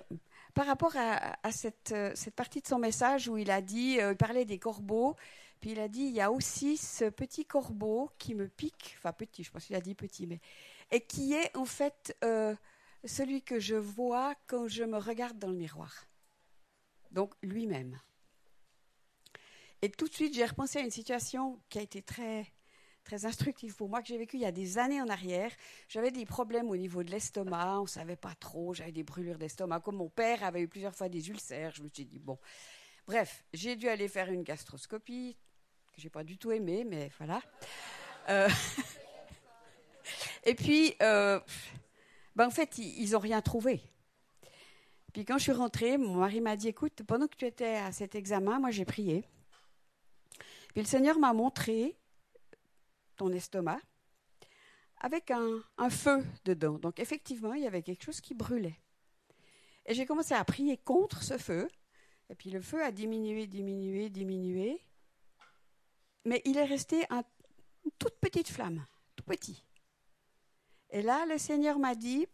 par 0.55 0.67
rapport 0.67 0.95
à, 0.97 1.53
cette, 1.53 1.93
euh, 1.93 2.13
cette, 2.15 2.35
partie 2.35 2.61
de 2.61 2.67
son 2.67 2.79
message 2.79 3.29
où 3.29 3.37
il 3.37 3.51
a 3.51 3.61
dit, 3.61 3.99
il 4.01 4.17
parlait 4.17 4.45
des 4.45 4.59
corbeaux, 4.59 5.17
puis 5.61 5.71
il 5.73 5.81
a 5.81 5.89
dit, 5.89 6.03
il 6.03 6.13
y 6.13 6.21
a 6.21 6.31
aussi 6.31 6.77
ce 6.77 7.05
petit 7.05 7.45
corbeau 7.45 8.11
qui 8.19 8.35
me 8.35 8.49
pique, 8.49 8.97
enfin 8.99 9.13
petit, 9.13 9.45
je 9.45 9.51
pense 9.51 9.67
qu'il 9.67 9.77
a 9.77 9.81
dit 9.81 9.95
petit, 9.95 10.27
mais 10.27 10.41
et 10.91 11.01
qui 11.01 11.35
est 11.35 11.57
en 11.57 11.67
fait 11.67 12.17
celui 13.05 13.43
que 13.43 13.61
je 13.61 13.77
vois 13.77 14.35
quand 14.47 14.69
je 14.69 14.85
me 14.85 14.99
regarde 14.99 15.39
dans 15.39 15.49
le 15.49 15.57
miroir. 15.57 16.07
Donc 17.11 17.35
lui-même. 17.43 17.99
Et 19.83 19.91
tout 19.91 20.09
de 20.09 20.13
suite, 20.13 20.35
j'ai 20.35 20.45
repensé 20.45 20.79
à 20.79 20.83
une 20.83 20.91
situation 20.91 21.59
qui 21.69 21.79
a 21.79 21.83
été 21.83 22.03
très, 22.03 22.47
très 23.05 23.25
instructive 23.25 23.75
pour 23.75 23.89
moi, 23.89 24.01
que 24.03 24.09
j'ai 24.09 24.19
vécue 24.19 24.37
il 24.37 24.43
y 24.43 24.47
a 24.47 24.53
des 24.53 24.79
années 24.79 25.01
en 25.01 25.09
arrière. 25.09 25.51
J'avais 25.89 26.11
des 26.11 26.27
problèmes 26.27 26.71
au 26.71 26.77
niveau 26.77 27.03
de 27.03 27.11
l'estomac, 27.11 27.79
on 27.79 27.83
ne 27.83 27.89
savait 27.89 28.17
pas 28.17 28.35
trop, 28.39 28.75
j'avais 28.75 28.93
des 28.93 29.03
brûlures 29.03 29.39
d'estomac. 29.39 29.81
Comme 29.81 29.97
mon 29.97 30.09
père 30.09 30.45
avait 30.45 30.61
eu 30.61 30.69
plusieurs 30.69 30.95
fois 30.95 31.09
des 31.09 31.29
ulcères, 31.29 31.73
je 31.75 31.83
me 31.83 31.89
suis 31.93 32.05
dit, 32.05 32.19
bon. 32.19 32.39
Bref, 33.07 33.45
j'ai 33.53 33.77
dû 33.77 33.89
aller 33.89 34.09
faire 34.09 34.31
une 34.31 34.43
gastroscopie, 34.43 35.37
que 35.93 36.01
j'ai 36.01 36.11
pas 36.11 36.23
du 36.23 36.39
tout 36.39 36.53
aimée, 36.53 36.85
mais 36.85 37.11
voilà. 37.19 37.43
Euh, 38.29 38.49
et 40.45 40.55
puis, 40.55 40.95
euh, 41.03 41.41
ben, 42.37 42.47
en 42.47 42.51
fait, 42.51 42.79
ils 42.79 43.11
n'ont 43.11 43.19
rien 43.19 43.43
trouvé. 43.43 43.83
Puis 45.13 45.25
quand 45.25 45.39
je 45.39 45.45
suis 45.45 45.53
rentrée, 45.53 45.99
mon 45.99 46.15
mari 46.15 46.41
m'a 46.41 46.57
dit, 46.57 46.69
écoute, 46.69 47.03
pendant 47.07 47.27
que 47.27 47.37
tu 47.37 47.45
étais 47.45 47.77
à 47.77 47.91
cet 47.91 48.15
examen, 48.15 48.61
moi 48.61 48.71
j'ai 48.71 48.85
prié. 48.85 49.25
Puis 50.73 50.83
le 50.83 50.87
Seigneur 50.87 51.19
m'a 51.19 51.33
montré 51.33 51.97
estomac 53.29 53.81
avec 55.01 55.31
un, 55.31 55.63
feu 55.91 56.25
dedans. 56.45 56.79
Donc 56.79 57.01
effectivement, 57.01 57.55
il 57.55 57.63
y 57.63 57.67
avait 57.67 57.83
quelque 57.83 58.05
chose 58.05 58.21
qui 58.21 58.35
brûlait. 58.35 58.79
Et 59.87 59.95
j'ai 59.95 60.07
commencé 60.07 60.35
à 60.35 60.45
prier 60.45 60.77
contre 60.77 61.23
ce 61.23 61.39
feu. 61.39 61.69
Et 62.29 62.35
puis 62.35 62.51
le 62.51 62.61
feu 62.61 62.83
a 62.83 62.93
diminué, 62.93 63.47
diminué, 63.47 64.09
diminué. 64.11 64.81
Mais 66.25 66.43
il 66.45 66.59
est 66.59 66.65
resté 66.65 67.05
un, 67.11 67.25
une 67.85 67.93
toute 67.99 68.19
petite 68.21 68.49
flamme, 68.49 68.85
tout 69.17 69.25
petit. 69.25 69.65
Et 70.91 71.03
là, 71.03 71.25
le 71.27 71.39
Seigneur 71.39 71.79
m'a 71.79 71.95
dit, 71.95 72.27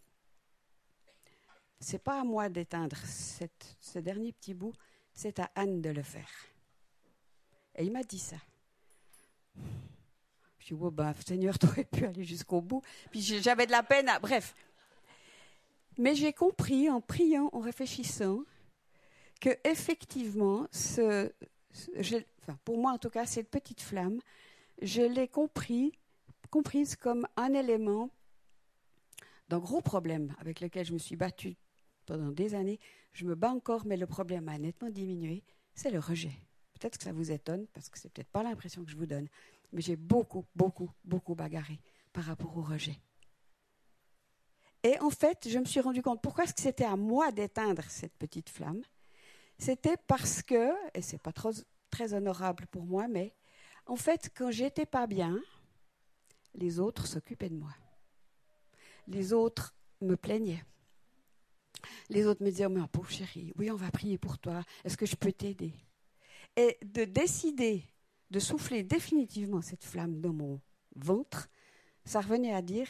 c'est 1.78 2.02
pas 2.02 2.20
à 2.20 2.24
moi 2.24 2.48
d'éteindre 2.48 2.96
ce 3.80 3.98
dernier 3.98 4.32
petit 4.32 4.54
bout, 4.54 4.74
c'est 5.12 5.38
à 5.38 5.50
Anne 5.54 5.80
de 5.80 5.90
le 5.90 6.02
faire. 6.02 6.30
Et 7.76 7.84
il 7.84 7.92
m'a 7.92 8.02
dit 8.02 8.18
ça. 8.18 8.36
Dis, 10.66 10.74
oh 10.80 10.90
ben, 10.90 11.14
Seigneur, 11.24 11.58
tu 11.60 11.66
aurais 11.66 11.84
pu 11.84 12.04
aller 12.04 12.24
jusqu'au 12.24 12.60
bout. 12.60 12.82
Puis 13.10 13.20
j'avais 13.20 13.66
de 13.66 13.70
la 13.70 13.82
peine 13.82 14.08
à... 14.08 14.18
Bref. 14.18 14.54
Mais 15.98 16.14
j'ai 16.14 16.32
compris 16.32 16.90
en 16.90 17.00
priant, 17.00 17.48
en 17.52 17.60
réfléchissant, 17.60 18.40
que 19.40 19.50
effectivement, 19.64 20.66
pour 22.64 22.78
moi 22.78 22.92
en 22.92 22.98
tout 22.98 23.10
cas, 23.10 23.26
cette 23.26 23.48
petite 23.48 23.80
flamme, 23.80 24.20
je 24.82 25.02
l'ai 25.02 25.28
compris, 25.28 25.92
comprise 26.50 26.96
comme 26.96 27.26
un 27.36 27.54
élément 27.54 28.10
d'un 29.48 29.58
gros 29.58 29.80
problème 29.80 30.34
avec 30.38 30.60
lequel 30.60 30.84
je 30.84 30.92
me 30.92 30.98
suis 30.98 31.16
battue 31.16 31.56
pendant 32.04 32.30
des 32.30 32.54
années. 32.54 32.80
Je 33.12 33.24
me 33.24 33.34
bats 33.34 33.50
encore, 33.50 33.86
mais 33.86 33.96
le 33.96 34.06
problème 34.06 34.48
a 34.48 34.58
nettement 34.58 34.90
diminué. 34.90 35.44
C'est 35.74 35.90
le 35.90 35.98
rejet. 35.98 36.32
Peut-être 36.78 36.98
que 36.98 37.04
ça 37.04 37.12
vous 37.12 37.30
étonne, 37.30 37.66
parce 37.72 37.88
que 37.88 37.98
c'est 37.98 38.12
peut-être 38.12 38.28
pas 38.28 38.42
l'impression 38.42 38.84
que 38.84 38.90
je 38.90 38.96
vous 38.96 39.06
donne, 39.06 39.28
mais 39.72 39.80
j'ai 39.80 39.96
beaucoup, 39.96 40.44
beaucoup, 40.54 40.90
beaucoup 41.04 41.34
bagarré 41.34 41.80
par 42.12 42.24
rapport 42.24 42.56
au 42.56 42.62
rejet. 42.62 42.98
Et 44.82 44.98
en 45.00 45.10
fait, 45.10 45.48
je 45.48 45.58
me 45.58 45.64
suis 45.64 45.80
rendu 45.80 46.02
compte 46.02 46.22
pourquoi 46.22 46.44
c'était 46.46 46.84
à 46.84 46.96
moi 46.96 47.32
d'éteindre 47.32 47.82
cette 47.88 48.16
petite 48.16 48.48
flamme? 48.48 48.82
C'était 49.58 49.96
parce 50.06 50.42
que, 50.42 50.70
et 50.94 51.02
c'est 51.02 51.20
pas 51.20 51.32
trop, 51.32 51.52
très 51.90 52.14
honorable 52.14 52.66
pour 52.66 52.84
moi, 52.84 53.08
mais 53.08 53.34
en 53.86 53.96
fait, 53.96 54.30
quand 54.34 54.50
j'étais 54.50 54.86
pas 54.86 55.06
bien, 55.06 55.38
les 56.54 56.78
autres 56.78 57.06
s'occupaient 57.06 57.48
de 57.48 57.56
moi 57.56 57.74
les 59.08 59.32
autres 59.32 59.74
me 60.00 60.16
plaignaient. 60.16 60.64
Les 62.08 62.26
autres 62.26 62.42
me 62.42 62.50
disaient, 62.50 62.68
mais 62.68 62.80
pauvre 62.90 63.10
chérie, 63.10 63.52
oui, 63.56 63.70
on 63.70 63.76
va 63.76 63.90
prier 63.90 64.18
pour 64.18 64.38
toi. 64.38 64.62
Est-ce 64.84 64.96
que 64.96 65.06
je 65.06 65.16
peux 65.16 65.32
t'aider 65.32 65.72
Et 66.56 66.78
de 66.84 67.04
décider 67.04 67.84
de 68.30 68.38
souffler 68.38 68.82
définitivement 68.82 69.62
cette 69.62 69.84
flamme 69.84 70.20
dans 70.20 70.32
mon 70.32 70.60
ventre, 70.94 71.48
ça 72.04 72.20
revenait 72.20 72.54
à 72.54 72.62
dire, 72.62 72.88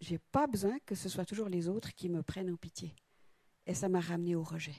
j'ai 0.00 0.18
pas 0.18 0.46
besoin 0.46 0.78
que 0.86 0.94
ce 0.94 1.08
soit 1.08 1.24
toujours 1.24 1.48
les 1.48 1.68
autres 1.68 1.94
qui 1.94 2.08
me 2.08 2.22
prennent 2.22 2.52
en 2.52 2.56
pitié. 2.56 2.94
Et 3.66 3.74
ça 3.74 3.88
m'a 3.88 4.00
ramené 4.00 4.34
au 4.34 4.42
rejet. 4.42 4.76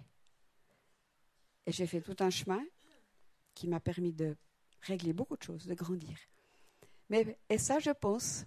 Et 1.65 1.71
j'ai 1.71 1.87
fait 1.87 2.01
tout 2.01 2.15
un 2.19 2.29
chemin 2.29 2.63
qui 3.55 3.67
m'a 3.67 3.79
permis 3.79 4.13
de 4.13 4.35
régler 4.81 5.13
beaucoup 5.13 5.37
de 5.37 5.43
choses, 5.43 5.65
de 5.65 5.73
grandir. 5.73 6.17
Mais, 7.09 7.37
et 7.49 7.57
ça, 7.57 7.79
je 7.79 7.91
pense, 7.91 8.45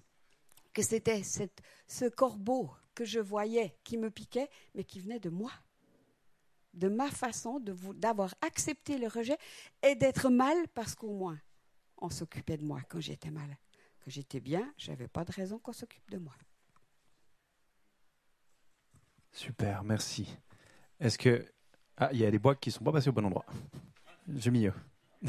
que 0.73 0.83
c'était 0.83 1.23
ce 1.25 2.09
corbeau 2.09 2.71
que 2.95 3.05
je 3.05 3.19
voyais 3.19 3.77
qui 3.83 3.99
me 3.99 4.11
piquait, 4.11 4.49
mais 4.75 4.85
qui 4.85 5.01
venait 5.01 5.19
de 5.19 5.31
moi, 5.31 5.51
de 6.79 6.89
ma 6.89 7.11
façon 7.11 7.61
d'avoir 7.97 8.35
accepté 8.41 8.99
le 8.99 9.09
rejet 9.09 9.37
et 9.83 9.95
d'être 9.95 10.31
mal 10.31 10.57
parce 10.75 10.95
qu'au 10.95 11.13
moins 11.13 11.39
on 12.01 12.11
s'occupait 12.11 12.57
de 12.57 12.65
moi 12.65 12.81
quand 12.89 13.01
j'étais 13.01 13.31
mal. 13.31 13.59
Quand 14.01 14.11
j'étais 14.11 14.41
bien, 14.41 14.73
je 14.77 14.91
n'avais 14.91 15.09
pas 15.09 15.25
de 15.25 15.33
raison 15.33 15.59
qu'on 15.59 15.73
s'occupe 15.73 16.09
de 16.11 16.19
moi. 16.19 16.35
Super, 19.33 19.85
merci. 19.85 20.37
Est-ce 21.01 21.19
que. 21.19 21.45
Ah, 21.97 22.11
il 22.13 22.21
y 22.21 22.25
a 22.25 22.31
des 22.31 22.39
bois 22.39 22.55
qui 22.55 22.69
ne 22.69 22.75
sont 22.75 22.85
pas 22.85 22.93
passés 22.93 23.09
au 23.09 23.13
bon 23.13 23.25
endroit? 23.25 23.47
J'ai 24.37 24.51
mis. 24.51 24.69